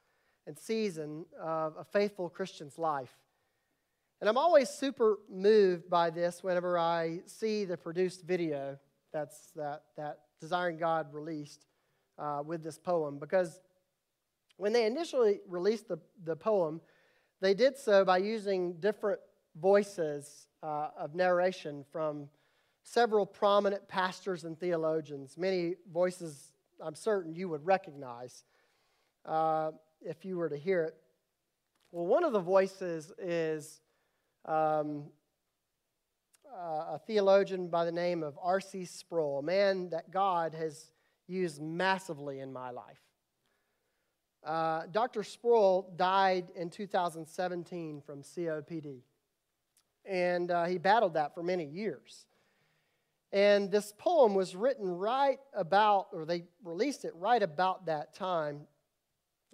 and 0.47 0.57
season 0.57 1.25
of 1.41 1.75
a 1.77 1.85
faithful 1.85 2.29
Christian's 2.29 2.79
life. 2.79 3.13
And 4.21 4.29
I'm 4.29 4.39
always 4.39 4.69
super 4.69 5.19
moved 5.29 5.91
by 5.91 6.11
this 6.11 6.45
whenever 6.45 6.79
I 6.79 7.23
see 7.27 7.65
the 7.65 7.77
produced 7.77 8.23
video 8.23 8.79
that's 9.13 9.51
that, 9.57 9.83
that 9.97 10.19
Desiring 10.41 10.77
God 10.77 11.13
released 11.13 11.67
uh, 12.19 12.43
with 12.45 12.65
this 12.65 12.79
poem 12.79 13.19
because 13.19 13.61
when 14.57 14.73
they 14.73 14.87
initially 14.87 15.41
released 15.49 15.89
the, 15.89 15.99
the 16.25 16.37
poem, 16.37 16.81
they 17.41 17.55
did 17.55 17.77
so 17.77 18.05
by 18.05 18.19
using 18.19 18.75
different 18.75 19.21
voices 19.61 20.49
uh, 20.63 20.89
of 20.99 21.15
narration 21.15 21.85
from 21.91 22.29
several 22.85 23.27
prominent 23.27 23.87
pastors 23.89 24.45
and 24.45 24.59
theologians, 24.59 25.37
many 25.37 25.75
voices 25.93 26.53
I'm 26.81 26.95
certain 26.95 27.35
you 27.35 27.49
would 27.49 27.65
recognize 27.65 28.43
uh, 29.25 29.71
if 30.01 30.25
you 30.25 30.37
were 30.37 30.49
to 30.49 30.57
hear 30.57 30.83
it. 30.83 30.97
Well, 31.93 32.07
one 32.07 32.25
of 32.25 32.33
the 32.33 32.41
voices 32.41 33.13
is 33.19 33.81
um, 34.45 35.05
uh, 36.53 36.95
a 36.95 37.01
theologian 37.07 37.69
by 37.69 37.85
the 37.85 37.93
name 37.93 38.23
of 38.23 38.39
R.C. 38.43 38.85
Sproul, 38.85 39.39
a 39.39 39.43
man 39.43 39.91
that 39.91 40.11
God 40.11 40.55
has 40.55 40.91
used 41.27 41.63
massively 41.63 42.41
in 42.41 42.53
my 42.53 42.71
life. 42.71 43.01
Uh, 44.45 44.83
Dr. 44.91 45.23
Sproul 45.23 45.93
died 45.97 46.51
in 46.57 46.69
2017 46.69 48.03
from 48.05 48.23
COPD, 48.23 49.03
and 50.05 50.51
uh, 50.51 50.65
he 50.65 50.79
battled 50.79 51.15
that 51.15 51.35
for 51.35 51.43
many 51.43 51.65
years. 51.65 52.27
And 53.33 53.71
this 53.71 53.95
poem 53.97 54.35
was 54.35 54.55
written 54.55 54.91
right 54.91 55.39
about, 55.55 56.09
or 56.13 56.27
they 56.27 56.45
released 56.65 57.05
it 57.05 57.15
right 57.15 57.43
about 57.43 57.87
that 57.87 58.15
time. 58.15 58.63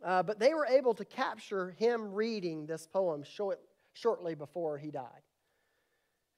Uh, 0.05 0.23
but 0.23 0.41
they 0.41 0.55
were 0.55 0.67
able 0.67 0.95
to 0.95 1.05
capture 1.05 1.71
him 1.73 2.13
reading 2.13 2.67
this 2.67 2.87
poem 2.87 3.23
short, 3.23 3.61
shortly 3.93 4.35
before 4.35 4.79
he 4.79 4.91
died. 4.91 5.23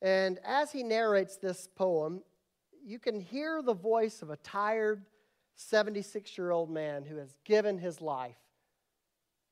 And 0.03 0.39
as 0.45 0.73
he 0.73 0.83
narrates 0.83 1.37
this 1.37 1.69
poem, 1.75 2.23
you 2.85 2.99
can 2.99 3.21
hear 3.21 3.63
the 3.63 3.75
voice 3.75 4.23
of 4.23 4.31
a 4.31 4.37
tired 4.37 5.05
76 5.57 6.39
year 6.39 6.51
old 6.51 6.71
man 6.71 7.05
who 7.05 7.17
has 7.17 7.35
given 7.45 7.79
his 7.79 8.01
life 8.01 8.39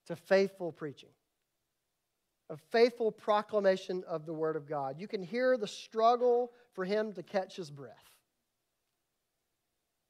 to 0.06 0.16
faithful 0.16 0.72
preaching, 0.72 1.10
a 2.48 2.56
faithful 2.56 3.12
proclamation 3.12 4.02
of 4.08 4.24
the 4.24 4.32
Word 4.32 4.56
of 4.56 4.66
God. 4.66 4.98
You 4.98 5.06
can 5.06 5.22
hear 5.22 5.58
the 5.58 5.66
struggle 5.66 6.52
for 6.72 6.84
him 6.84 7.12
to 7.12 7.22
catch 7.22 7.56
his 7.56 7.70
breath. 7.70 7.92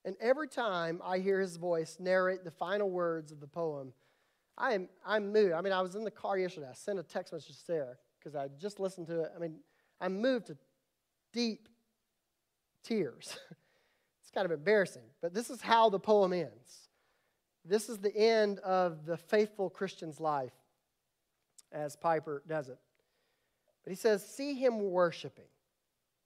And 0.05 0.17
every 0.21 0.47
time 0.47 1.03
I 1.05 1.19
hear 1.19 1.41
his 1.41 1.57
voice 1.57 1.97
narrate 1.99 2.45
the 2.45 2.51
final 2.53 2.89
words 2.89 3.33
of 3.33 3.41
the 3.41 3.49
poem, 3.49 3.93
I 4.57 4.75
am, 4.75 4.89
I'm 5.05 5.33
moved. 5.33 5.53
I 5.53 5.61
mean, 5.61 5.73
I 5.73 5.83
was 5.83 5.97
in 5.97 6.05
the 6.05 6.11
car 6.11 6.39
yesterday. 6.39 6.69
I 6.71 6.75
sent 6.75 6.99
a 6.99 7.03
text 7.03 7.33
message 7.33 7.49
to 7.49 7.65
Sarah 7.65 7.97
because 8.19 8.37
I 8.37 8.49
just 8.61 8.79
listened 8.79 9.09
to 9.09 9.23
it. 9.23 9.33
I 9.35 9.39
mean, 9.41 9.57
I'm 10.01 10.21
moved 10.21 10.47
to 10.47 10.57
deep 11.33 11.69
tears. 12.85 13.39
it's 14.23 14.31
kind 14.33 14.45
of 14.45 14.53
embarrassing, 14.53 15.03
but 15.21 15.35
this 15.35 15.51
is 15.51 15.61
how 15.61 15.91
the 15.91 15.99
poem 15.99 16.33
ends. 16.33 16.89
This 17.65 17.89
is 17.89 17.99
the 17.99 18.17
end 18.17 18.61
of 18.61 19.05
the 19.05 19.17
faithful 19.17 19.69
Christian's 19.69 20.21
life, 20.21 20.53
as 21.71 21.97
Piper 21.97 22.43
does 22.47 22.69
it. 22.69 22.79
But 23.85 23.91
he 23.91 23.97
says, 23.97 24.25
See 24.25 24.55
him 24.55 24.91
worshiping, 24.91 25.49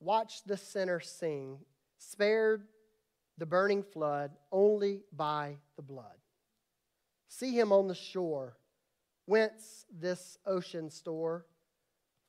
watch 0.00 0.44
the 0.44 0.56
sinner 0.56 1.00
sing, 1.00 1.58
spared 1.98 2.64
the 3.38 3.46
burning 3.46 3.82
flood 3.82 4.32
only 4.50 5.00
by 5.12 5.56
the 5.76 5.82
blood. 5.82 6.16
See 7.28 7.58
him 7.58 7.72
on 7.72 7.88
the 7.88 7.94
shore, 7.94 8.56
whence 9.24 9.86
this 9.90 10.36
ocean 10.46 10.90
store 10.90 11.46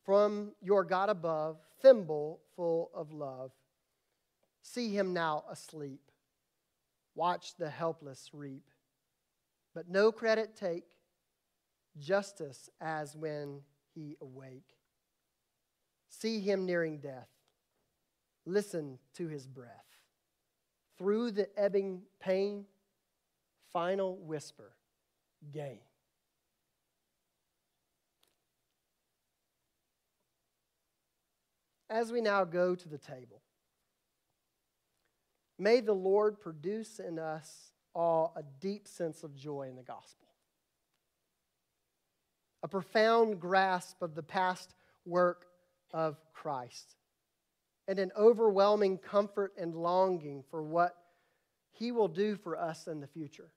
from 0.03 0.51
your 0.61 0.83
God 0.83 1.09
above, 1.09 1.57
thimble 1.81 2.41
full 2.55 2.91
of 2.93 3.11
love. 3.11 3.51
See 4.61 4.95
him 4.95 5.13
now 5.13 5.43
asleep. 5.49 6.01
Watch 7.15 7.55
the 7.57 7.69
helpless 7.69 8.29
reap. 8.33 8.69
But 9.73 9.89
no 9.89 10.11
credit 10.11 10.55
take, 10.55 10.85
justice 11.97 12.69
as 12.81 13.15
when 13.15 13.61
he 13.93 14.17
awake. 14.21 14.77
See 16.09 16.39
him 16.39 16.65
nearing 16.65 16.99
death. 16.99 17.29
Listen 18.45 18.99
to 19.15 19.27
his 19.27 19.47
breath. 19.47 19.71
Through 20.97 21.31
the 21.31 21.49
ebbing 21.57 22.03
pain, 22.19 22.65
final 23.71 24.17
whisper 24.17 24.73
gain. 25.51 25.79
As 31.89 32.11
we 32.11 32.21
now 32.21 32.43
go 32.43 32.75
to 32.75 32.89
the 32.89 32.97
table, 32.97 33.41
may 35.59 35.79
the 35.79 35.93
Lord 35.93 36.39
produce 36.39 36.99
in 36.99 37.19
us 37.19 37.71
all 37.93 38.33
a 38.35 38.43
deep 38.59 38.87
sense 38.87 39.23
of 39.23 39.35
joy 39.35 39.67
in 39.69 39.75
the 39.75 39.83
gospel, 39.83 40.27
a 42.63 42.67
profound 42.67 43.39
grasp 43.39 44.01
of 44.01 44.15
the 44.15 44.23
past 44.23 44.73
work 45.05 45.45
of 45.93 46.17
Christ, 46.33 46.95
and 47.87 47.99
an 47.99 48.11
overwhelming 48.17 48.97
comfort 48.97 49.53
and 49.57 49.75
longing 49.75 50.43
for 50.49 50.63
what 50.63 50.95
he 51.71 51.91
will 51.91 52.07
do 52.07 52.35
for 52.35 52.57
us 52.57 52.87
in 52.87 53.01
the 53.01 53.07
future. 53.07 53.51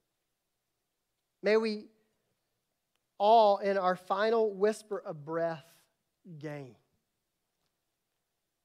May 1.43 1.57
we 1.57 1.85
all, 3.19 3.59
in 3.59 3.79
our 3.79 3.97
final 3.97 4.53
whisper 4.53 4.99
of 4.99 5.25
breath, 5.25 5.65
gain 6.39 6.75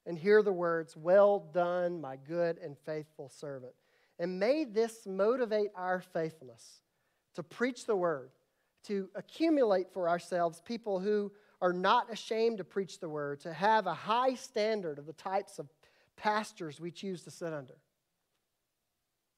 and 0.06 0.18
hear 0.18 0.42
the 0.42 0.52
words, 0.52 0.96
Well 0.96 1.40
done, 1.54 2.02
my 2.02 2.16
good 2.16 2.58
and 2.58 2.78
faithful 2.86 3.30
servant. 3.30 3.74
And 4.20 4.40
may 4.40 4.66
this 4.66 5.06
motivate 5.06 5.72
our 5.76 6.02
faithfulness 6.02 6.82
to 7.36 7.44
preach 7.44 7.86
the 7.86 7.96
word, 7.96 8.32
to 8.84 9.10
accumulate 9.16 9.92
for 9.94 10.10
ourselves 10.10 10.62
people 10.64 11.00
who 11.00 11.32
are 11.62 11.74
not 11.74 12.12
ashamed 12.12 12.58
to 12.58 12.64
preach 12.64 13.00
the 13.00 13.10
word, 13.10 13.40
to 13.42 13.54
have 13.54 13.88
a 13.88 13.94
high 13.94 14.34
standard 14.36 14.98
of 15.00 15.06
the 15.06 15.14
types 15.14 15.60
of 15.60 15.68
pastors 16.18 16.80
we 16.80 16.92
choose 16.92 17.24
to 17.24 17.32
sit 17.32 17.54
under. 17.54 17.78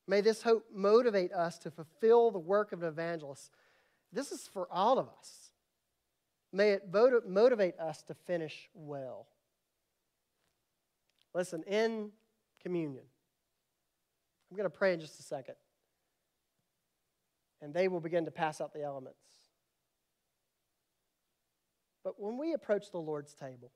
May 0.08 0.22
this 0.22 0.42
hope 0.42 0.66
motivate 0.74 1.32
us 1.32 1.58
to 1.60 1.72
fulfill 1.72 2.32
the 2.32 2.40
work 2.40 2.72
of 2.72 2.82
an 2.84 2.90
evangelist. 2.90 3.52
This 4.12 4.32
is 4.32 4.48
for 4.48 4.68
all 4.72 5.00
of 5.00 5.08
us. 5.08 5.52
May 6.52 6.72
it 6.72 6.94
motivate 7.28 7.80
us 7.80 8.04
to 8.04 8.14
finish 8.14 8.70
well. 8.74 9.28
Listen, 11.34 11.64
in 11.64 12.12
communion, 12.62 13.06
I'm 14.50 14.58
going 14.58 14.70
to 14.70 14.78
pray 14.78 14.94
in 14.94 15.00
just 15.00 15.20
a 15.20 15.24
second. 15.24 15.56
And 17.62 17.74
they 17.74 17.88
will 17.88 18.02
begin 18.02 18.26
to 18.26 18.32
pass 18.32 18.62
out 18.62 18.74
the 18.74 18.84
elements. 18.84 19.18
But 22.04 22.20
when 22.20 22.38
we 22.38 22.54
approach 22.54 22.92
the 22.92 23.00
Lord's 23.00 23.34
table, 23.34 23.72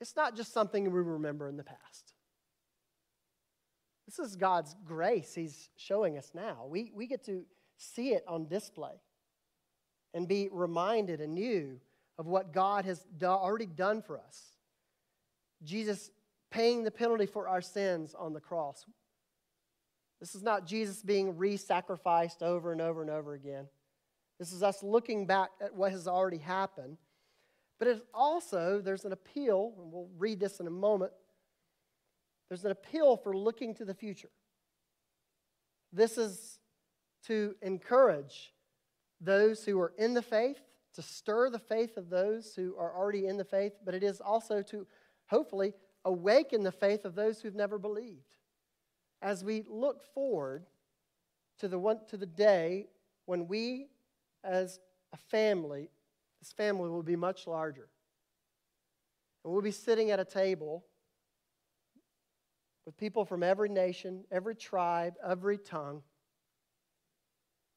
it's 0.00 0.16
not 0.16 0.36
just 0.36 0.52
something 0.52 0.84
we 0.84 1.00
remember 1.00 1.48
in 1.48 1.56
the 1.56 1.64
past. 1.64 2.14
This 4.06 4.18
is 4.18 4.36
God's 4.36 4.74
grace 4.84 5.34
He's 5.34 5.70
showing 5.76 6.18
us 6.18 6.30
now. 6.34 6.66
We, 6.68 6.92
we 6.94 7.06
get 7.06 7.24
to 7.26 7.44
see 7.76 8.10
it 8.10 8.24
on 8.28 8.46
display 8.46 9.00
and 10.12 10.28
be 10.28 10.48
reminded 10.52 11.20
anew 11.20 11.80
of 12.18 12.26
what 12.26 12.52
God 12.52 12.84
has 12.84 13.04
do, 13.16 13.26
already 13.26 13.66
done 13.66 14.02
for 14.02 14.18
us. 14.18 14.53
Jesus 15.64 16.10
paying 16.50 16.84
the 16.84 16.90
penalty 16.90 17.26
for 17.26 17.48
our 17.48 17.60
sins 17.60 18.14
on 18.16 18.32
the 18.32 18.40
cross. 18.40 18.84
This 20.20 20.34
is 20.34 20.42
not 20.42 20.66
Jesus 20.66 21.02
being 21.02 21.36
re 21.36 21.56
sacrificed 21.56 22.42
over 22.42 22.72
and 22.72 22.80
over 22.80 23.02
and 23.02 23.10
over 23.10 23.34
again. 23.34 23.66
This 24.38 24.52
is 24.52 24.62
us 24.62 24.82
looking 24.82 25.26
back 25.26 25.50
at 25.60 25.74
what 25.74 25.92
has 25.92 26.08
already 26.08 26.38
happened. 26.38 26.98
But 27.78 27.88
it's 27.88 28.02
also, 28.14 28.80
there's 28.80 29.04
an 29.04 29.12
appeal, 29.12 29.74
and 29.78 29.92
we'll 29.92 30.08
read 30.16 30.40
this 30.40 30.60
in 30.60 30.66
a 30.66 30.70
moment. 30.70 31.12
There's 32.48 32.64
an 32.64 32.70
appeal 32.70 33.16
for 33.16 33.36
looking 33.36 33.74
to 33.74 33.84
the 33.84 33.94
future. 33.94 34.30
This 35.92 36.18
is 36.18 36.58
to 37.26 37.54
encourage 37.62 38.52
those 39.20 39.64
who 39.64 39.80
are 39.80 39.92
in 39.98 40.14
the 40.14 40.22
faith, 40.22 40.60
to 40.94 41.02
stir 41.02 41.50
the 41.50 41.58
faith 41.58 41.96
of 41.96 42.10
those 42.10 42.54
who 42.54 42.76
are 42.78 42.96
already 42.96 43.26
in 43.26 43.36
the 43.36 43.44
faith, 43.44 43.72
but 43.84 43.94
it 43.94 44.02
is 44.02 44.20
also 44.20 44.62
to 44.62 44.86
hopefully 45.26 45.74
awaken 46.04 46.62
the 46.62 46.72
faith 46.72 47.04
of 47.04 47.14
those 47.14 47.40
who've 47.40 47.54
never 47.54 47.78
believed. 47.78 48.36
As 49.22 49.42
we 49.42 49.64
look 49.68 50.02
forward 50.14 50.66
to 51.58 51.68
the, 51.68 51.78
one, 51.78 52.00
to 52.08 52.16
the 52.16 52.26
day 52.26 52.88
when 53.26 53.48
we, 53.48 53.86
as 54.42 54.80
a 55.12 55.16
family, 55.16 55.88
this 56.40 56.52
family 56.52 56.90
will 56.90 57.02
be 57.02 57.16
much 57.16 57.46
larger. 57.46 57.88
And 59.44 59.52
we'll 59.52 59.62
be 59.62 59.70
sitting 59.70 60.10
at 60.10 60.20
a 60.20 60.24
table 60.24 60.84
with 62.84 62.96
people 62.98 63.24
from 63.24 63.42
every 63.42 63.70
nation, 63.70 64.24
every 64.30 64.54
tribe, 64.54 65.14
every 65.26 65.56
tongue. 65.56 66.02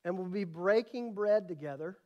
And 0.03 0.17
we'll 0.17 0.27
be 0.27 0.43
breaking 0.43 1.13
bread 1.13 1.47
together. 1.47 1.97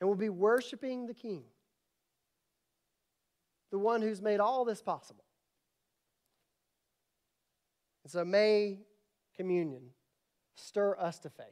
And 0.00 0.08
we'll 0.08 0.18
be 0.18 0.28
worshiping 0.28 1.06
the 1.06 1.14
King 1.14 1.44
the 3.74 3.78
one 3.80 4.00
who's 4.00 4.22
made 4.22 4.38
all 4.38 4.64
this 4.64 4.80
possible. 4.80 5.24
And 8.04 8.12
so 8.12 8.24
may 8.24 8.78
communion 9.36 9.82
stir 10.54 10.96
us 10.96 11.18
to 11.18 11.28
faith. 11.28 11.46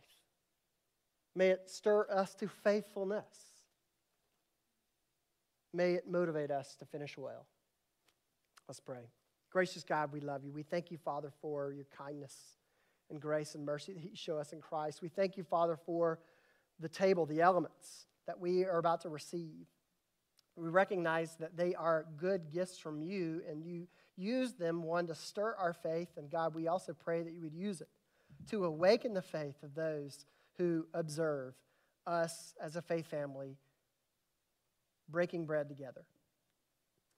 May 1.34 1.48
it 1.48 1.68
stir 1.68 2.06
us 2.08 2.36
to 2.36 2.46
faithfulness. 2.46 3.26
May 5.74 5.94
it 5.94 6.08
motivate 6.08 6.52
us 6.52 6.76
to 6.76 6.84
finish 6.84 7.18
well. 7.18 7.44
Let's 8.68 8.78
pray. 8.78 9.10
Gracious 9.50 9.82
God, 9.82 10.12
we 10.12 10.20
love 10.20 10.44
you. 10.44 10.52
We 10.52 10.62
thank 10.62 10.92
you, 10.92 10.98
Father, 10.98 11.32
for 11.40 11.72
your 11.72 11.86
kindness 11.86 12.36
and 13.10 13.20
grace 13.20 13.56
and 13.56 13.66
mercy 13.66 13.94
that 13.94 14.04
you 14.04 14.14
show 14.14 14.38
us 14.38 14.52
in 14.52 14.60
Christ. 14.60 15.02
We 15.02 15.08
thank 15.08 15.36
you, 15.36 15.42
Father, 15.42 15.76
for 15.76 16.20
the 16.78 16.88
table, 16.88 17.26
the 17.26 17.40
elements 17.40 18.06
that 18.28 18.38
we 18.38 18.64
are 18.64 18.78
about 18.78 19.00
to 19.00 19.08
receive. 19.08 19.66
We 20.56 20.68
recognize 20.68 21.36
that 21.36 21.56
they 21.56 21.74
are 21.74 22.06
good 22.18 22.50
gifts 22.52 22.78
from 22.78 23.00
you, 23.00 23.42
and 23.48 23.64
you 23.64 23.86
use 24.16 24.52
them, 24.52 24.82
one, 24.82 25.06
to 25.06 25.14
stir 25.14 25.54
our 25.58 25.72
faith, 25.72 26.10
and 26.16 26.30
God, 26.30 26.54
we 26.54 26.68
also 26.68 26.92
pray 26.92 27.22
that 27.22 27.32
you 27.32 27.42
would 27.42 27.54
use 27.54 27.80
it 27.80 27.88
to 28.50 28.64
awaken 28.64 29.14
the 29.14 29.22
faith 29.22 29.62
of 29.62 29.74
those 29.74 30.26
who 30.58 30.86
observe 30.92 31.54
us 32.06 32.54
as 32.60 32.76
a 32.76 32.82
faith 32.82 33.06
family 33.06 33.56
breaking 35.08 35.46
bread 35.46 35.68
together. 35.68 36.04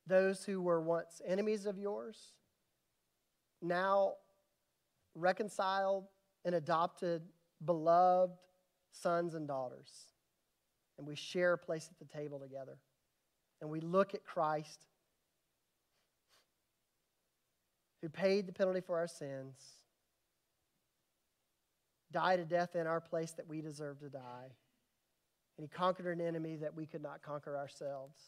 Those 0.07 0.45
who 0.45 0.61
were 0.61 0.80
once 0.80 1.22
enemies 1.26 1.66
of 1.66 1.78
yours, 1.78 2.18
now 3.62 4.14
reconciled 5.14 6.05
and 6.45 6.55
adopted, 6.55 7.22
beloved 7.64 8.35
sons 8.93 9.35
and 9.35 9.49
daughters. 9.49 9.91
And 10.99 11.07
we 11.07 11.16
share 11.16 11.55
a 11.55 11.59
place 11.59 11.89
at 11.91 11.99
the 11.99 12.12
table 12.12 12.39
together. 12.39 12.78
And 13.65 13.71
we 13.71 13.81
look 13.81 14.12
at 14.12 14.23
Christ, 14.27 14.85
who 18.03 18.11
paid 18.11 18.47
the 18.47 18.53
penalty 18.53 18.83
for 18.83 18.99
our 18.99 19.07
sins, 19.09 19.57
died 22.12 22.41
a 22.41 22.45
death 22.45 22.77
in 22.77 22.87
our 22.87 23.01
place 23.01 23.33
that 23.33 23.49
we 23.49 23.62
deserve 23.62 24.01
to 24.01 24.11
die, 24.11 24.51
and 25.57 25.65
he 25.65 25.67
conquered 25.67 26.12
an 26.12 26.21
enemy 26.21 26.57
that 26.57 26.75
we 26.77 26.85
could 26.85 27.03
not 27.03 27.23
conquer 27.23 27.57
ourselves. 27.57 28.19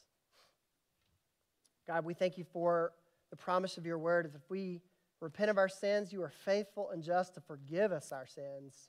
God, 1.87 2.07
we 2.07 2.15
thank 2.15 2.39
you 2.39 2.45
for 2.45 2.93
the 3.29 3.37
promise 3.37 3.77
of 3.77 3.85
your 3.85 3.99
word. 3.99 4.25
That 4.25 4.37
if 4.37 4.49
we 4.49 4.81
repent 5.21 5.51
of 5.51 5.59
our 5.59 5.69
sins, 5.69 6.15
you 6.15 6.23
are 6.23 6.33
faithful 6.47 6.89
and 6.93 7.03
just 7.03 7.35
to 7.35 7.43
forgive 7.43 7.93
us 7.93 8.11
our 8.11 8.27
sins 8.27 8.89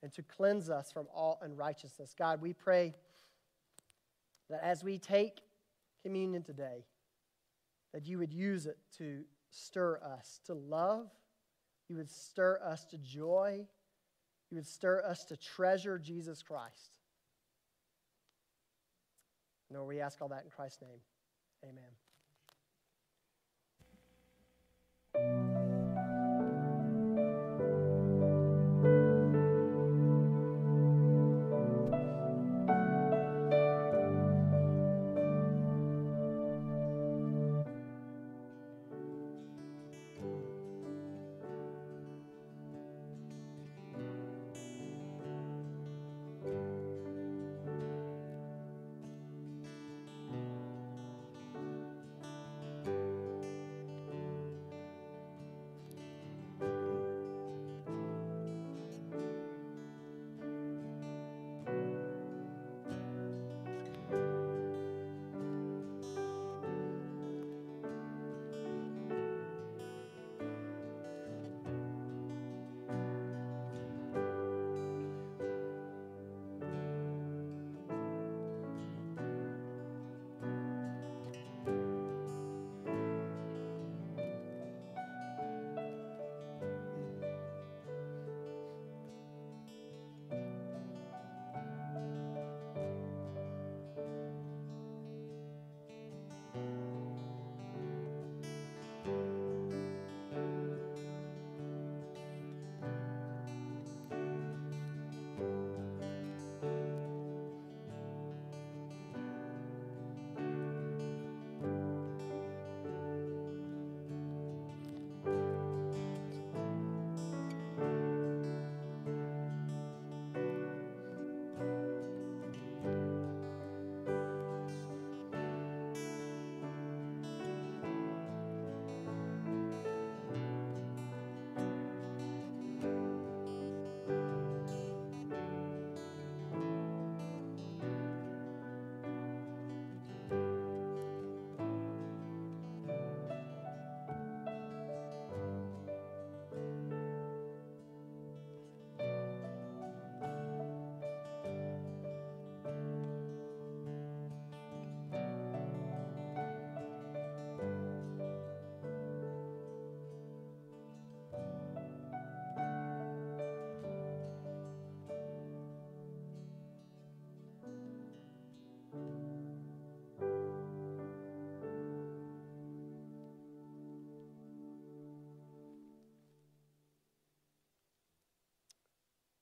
and 0.00 0.12
to 0.12 0.22
cleanse 0.22 0.70
us 0.70 0.92
from 0.92 1.08
all 1.12 1.40
unrighteousness. 1.42 2.14
God, 2.16 2.40
we 2.40 2.52
pray 2.52 2.94
that 4.48 4.62
as 4.62 4.84
we 4.84 4.98
take 4.98 5.40
communion 6.06 6.42
today, 6.44 6.84
that 7.92 8.06
you 8.06 8.16
would 8.18 8.32
use 8.32 8.66
it 8.66 8.78
to 8.96 9.24
stir 9.50 9.98
us 9.98 10.40
to 10.46 10.54
love, 10.54 11.08
you 11.88 11.96
would 11.96 12.10
stir 12.10 12.60
us 12.64 12.84
to 12.84 12.96
joy, 12.98 13.66
you 14.50 14.54
would 14.54 14.66
stir 14.66 15.02
us 15.04 15.24
to 15.24 15.36
treasure 15.36 15.98
Jesus 15.98 16.44
Christ. 16.44 17.00
Lord, 19.72 19.88
we 19.88 20.00
ask 20.00 20.22
all 20.22 20.28
that 20.28 20.44
in 20.44 20.50
Christ's 20.50 20.82
name. 20.82 21.00
Amen. 25.16 25.45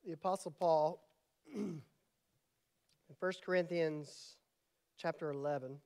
The 0.04 0.12
Apostle 0.12 0.50
Paul 0.50 1.02
in 1.54 1.80
1 3.18 3.32
Corinthians 3.44 4.36
chapter 4.98 5.30
11, 5.30 5.78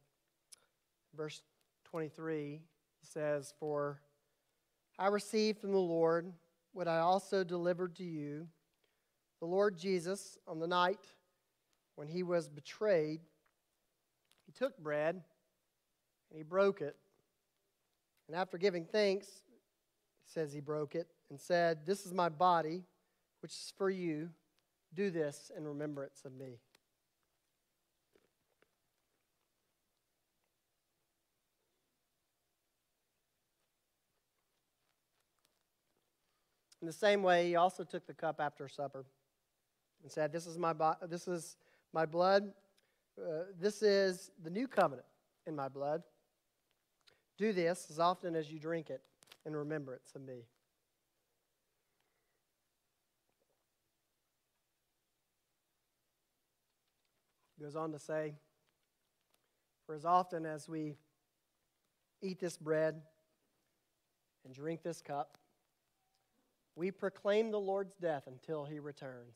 verse 1.17 1.41
23, 1.85 2.61
he 3.01 3.07
says, 3.07 3.55
For 3.61 4.01
I 4.99 5.07
received 5.07 5.61
from 5.61 5.71
the 5.71 5.79
Lord 5.79 6.33
what 6.73 6.89
I 6.89 6.99
also 6.99 7.45
delivered 7.45 7.95
to 7.97 8.05
you. 8.05 8.49
The 9.41 9.47
Lord 9.47 9.79
Jesus, 9.79 10.37
on 10.49 10.59
the 10.59 10.67
night 10.67 11.07
when 11.95 12.09
he 12.09 12.25
was 12.25 12.49
betrayed, 12.49 13.21
he 14.47 14.53
took 14.53 14.77
bread 14.79 15.23
and 16.31 16.37
he 16.37 16.43
broke 16.43 16.81
it. 16.81 16.97
And 18.27 18.37
after 18.37 18.59
giving 18.59 18.85
thanks, 18.85 19.29
he 19.29 20.33
says 20.33 20.53
he 20.53 20.61
broke 20.61 20.97
it 20.97 21.07
and 21.31 21.41
said, 21.41 21.87
This 21.87 22.05
is 22.05 22.13
my 22.13 22.29
body 22.29 22.83
which 23.41 23.53
is 23.53 23.73
for 23.77 23.91
you. 23.91 24.31
Do 24.95 25.11
this 25.11 25.51
in 25.57 25.67
remembrance 25.67 26.23
of 26.25 26.33
me. 26.33 26.59
In 36.81 36.87
the 36.87 36.93
same 36.93 37.23
way, 37.23 37.49
he 37.49 37.57
also 37.57 37.83
took 37.85 38.07
the 38.07 38.15
cup 38.15 38.41
after 38.41 38.69
supper 38.69 39.05
and 40.03 40.11
said, 40.11 40.33
"This 40.33 40.47
is 40.47 40.57
my 40.57 40.75
this 41.03 41.27
is 41.27 41.57
my 41.93 42.07
blood. 42.07 42.55
Uh, 43.21 43.45
this 43.59 43.83
is 43.83 44.31
the 44.43 44.51
new 44.51 44.69
covenant 44.69 45.07
in 45.47 45.57
my 45.57 45.69
blood. 45.69 46.05
Do 47.37 47.53
this 47.53 47.91
as 47.91 47.99
often 47.99 48.37
as 48.37 48.51
you 48.53 48.61
drink 48.61 48.91
it 48.91 49.03
in 49.45 49.57
remembrance 49.57 50.13
of 50.15 50.23
me." 50.23 50.47
Goes 57.61 57.75
on 57.75 57.93
to 57.93 57.99
say, 57.99 58.35
For 59.87 59.95
as 59.95 60.05
often 60.05 60.47
as 60.47 60.69
we 60.69 60.95
eat 62.23 62.39
this 62.39 62.57
bread 62.57 63.01
and 64.45 64.55
drink 64.55 64.83
this 64.83 65.01
cup, 65.01 65.37
we 66.77 66.93
proclaim 66.93 67.51
the 67.51 67.59
Lord's 67.59 67.97
death 67.97 68.29
until 68.29 68.65
he 68.65 68.79
returns. 68.79 69.35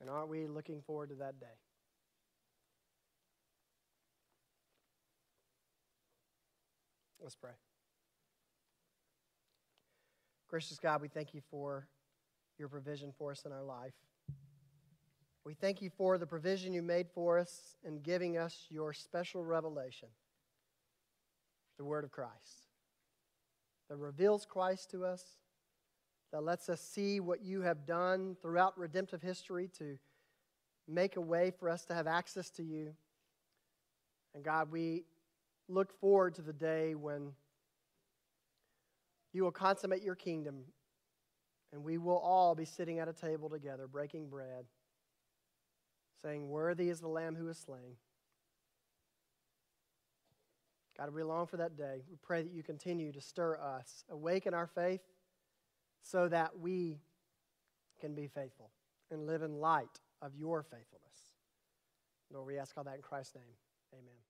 And 0.00 0.10
aren't 0.10 0.28
we 0.28 0.46
looking 0.46 0.82
forward 0.82 1.08
to 1.10 1.14
that 1.16 1.40
day? 1.40 1.46
Let's 7.22 7.36
pray. 7.36 7.52
Gracious 10.48 10.78
God, 10.78 11.00
we 11.00 11.08
thank 11.08 11.32
you 11.32 11.40
for 11.50 11.86
your 12.58 12.68
provision 12.68 13.12
for 13.16 13.30
us 13.30 13.44
in 13.44 13.52
our 13.52 13.62
life. 13.62 13.94
We 15.44 15.54
thank 15.54 15.80
you 15.80 15.90
for 15.96 16.18
the 16.18 16.26
provision 16.26 16.72
you 16.72 16.82
made 16.82 17.08
for 17.14 17.38
us 17.38 17.76
in 17.82 18.00
giving 18.00 18.36
us 18.36 18.66
your 18.68 18.92
special 18.92 19.42
revelation, 19.42 20.08
the 21.78 21.84
Word 21.84 22.04
of 22.04 22.10
Christ, 22.10 22.68
that 23.88 23.96
reveals 23.96 24.44
Christ 24.44 24.90
to 24.90 25.04
us, 25.04 25.24
that 26.32 26.42
lets 26.42 26.68
us 26.68 26.80
see 26.80 27.20
what 27.20 27.42
you 27.42 27.62
have 27.62 27.86
done 27.86 28.36
throughout 28.42 28.78
redemptive 28.78 29.22
history 29.22 29.68
to 29.78 29.98
make 30.86 31.16
a 31.16 31.20
way 31.20 31.50
for 31.58 31.70
us 31.70 31.84
to 31.86 31.94
have 31.94 32.06
access 32.06 32.50
to 32.50 32.62
you. 32.62 32.94
And 34.34 34.44
God, 34.44 34.70
we 34.70 35.04
look 35.68 35.98
forward 36.00 36.34
to 36.34 36.42
the 36.42 36.52
day 36.52 36.94
when 36.94 37.32
you 39.32 39.42
will 39.42 39.52
consummate 39.52 40.02
your 40.02 40.14
kingdom 40.16 40.64
and 41.72 41.82
we 41.82 41.98
will 41.98 42.18
all 42.18 42.54
be 42.54 42.64
sitting 42.64 42.98
at 42.98 43.08
a 43.08 43.12
table 43.12 43.48
together, 43.48 43.86
breaking 43.86 44.28
bread, 44.28 44.66
saying, 46.22 46.48
Worthy 46.48 46.88
is 46.88 47.00
the 47.00 47.08
Lamb 47.08 47.34
who 47.34 47.48
is 47.48 47.58
slain. 47.58 47.96
God, 50.96 51.14
we 51.14 51.22
long 51.22 51.46
for 51.46 51.56
that 51.56 51.76
day. 51.76 52.02
We 52.10 52.16
pray 52.20 52.42
that 52.42 52.52
you 52.52 52.62
continue 52.62 53.10
to 53.12 53.20
stir 53.20 53.58
us, 53.58 54.04
awaken 54.10 54.52
our 54.52 54.66
faith, 54.66 55.00
so 56.02 56.28
that 56.28 56.58
we 56.58 57.00
can 58.00 58.14
be 58.14 58.26
faithful 58.26 58.70
and 59.10 59.26
live 59.26 59.42
in 59.42 59.60
light 59.60 60.00
of 60.20 60.34
your 60.34 60.62
faithfulness. 60.62 61.00
Lord, 62.32 62.46
we 62.46 62.58
ask 62.58 62.76
all 62.76 62.84
that 62.84 62.96
in 62.96 63.02
Christ's 63.02 63.34
name. 63.34 63.54
Amen. 63.94 64.29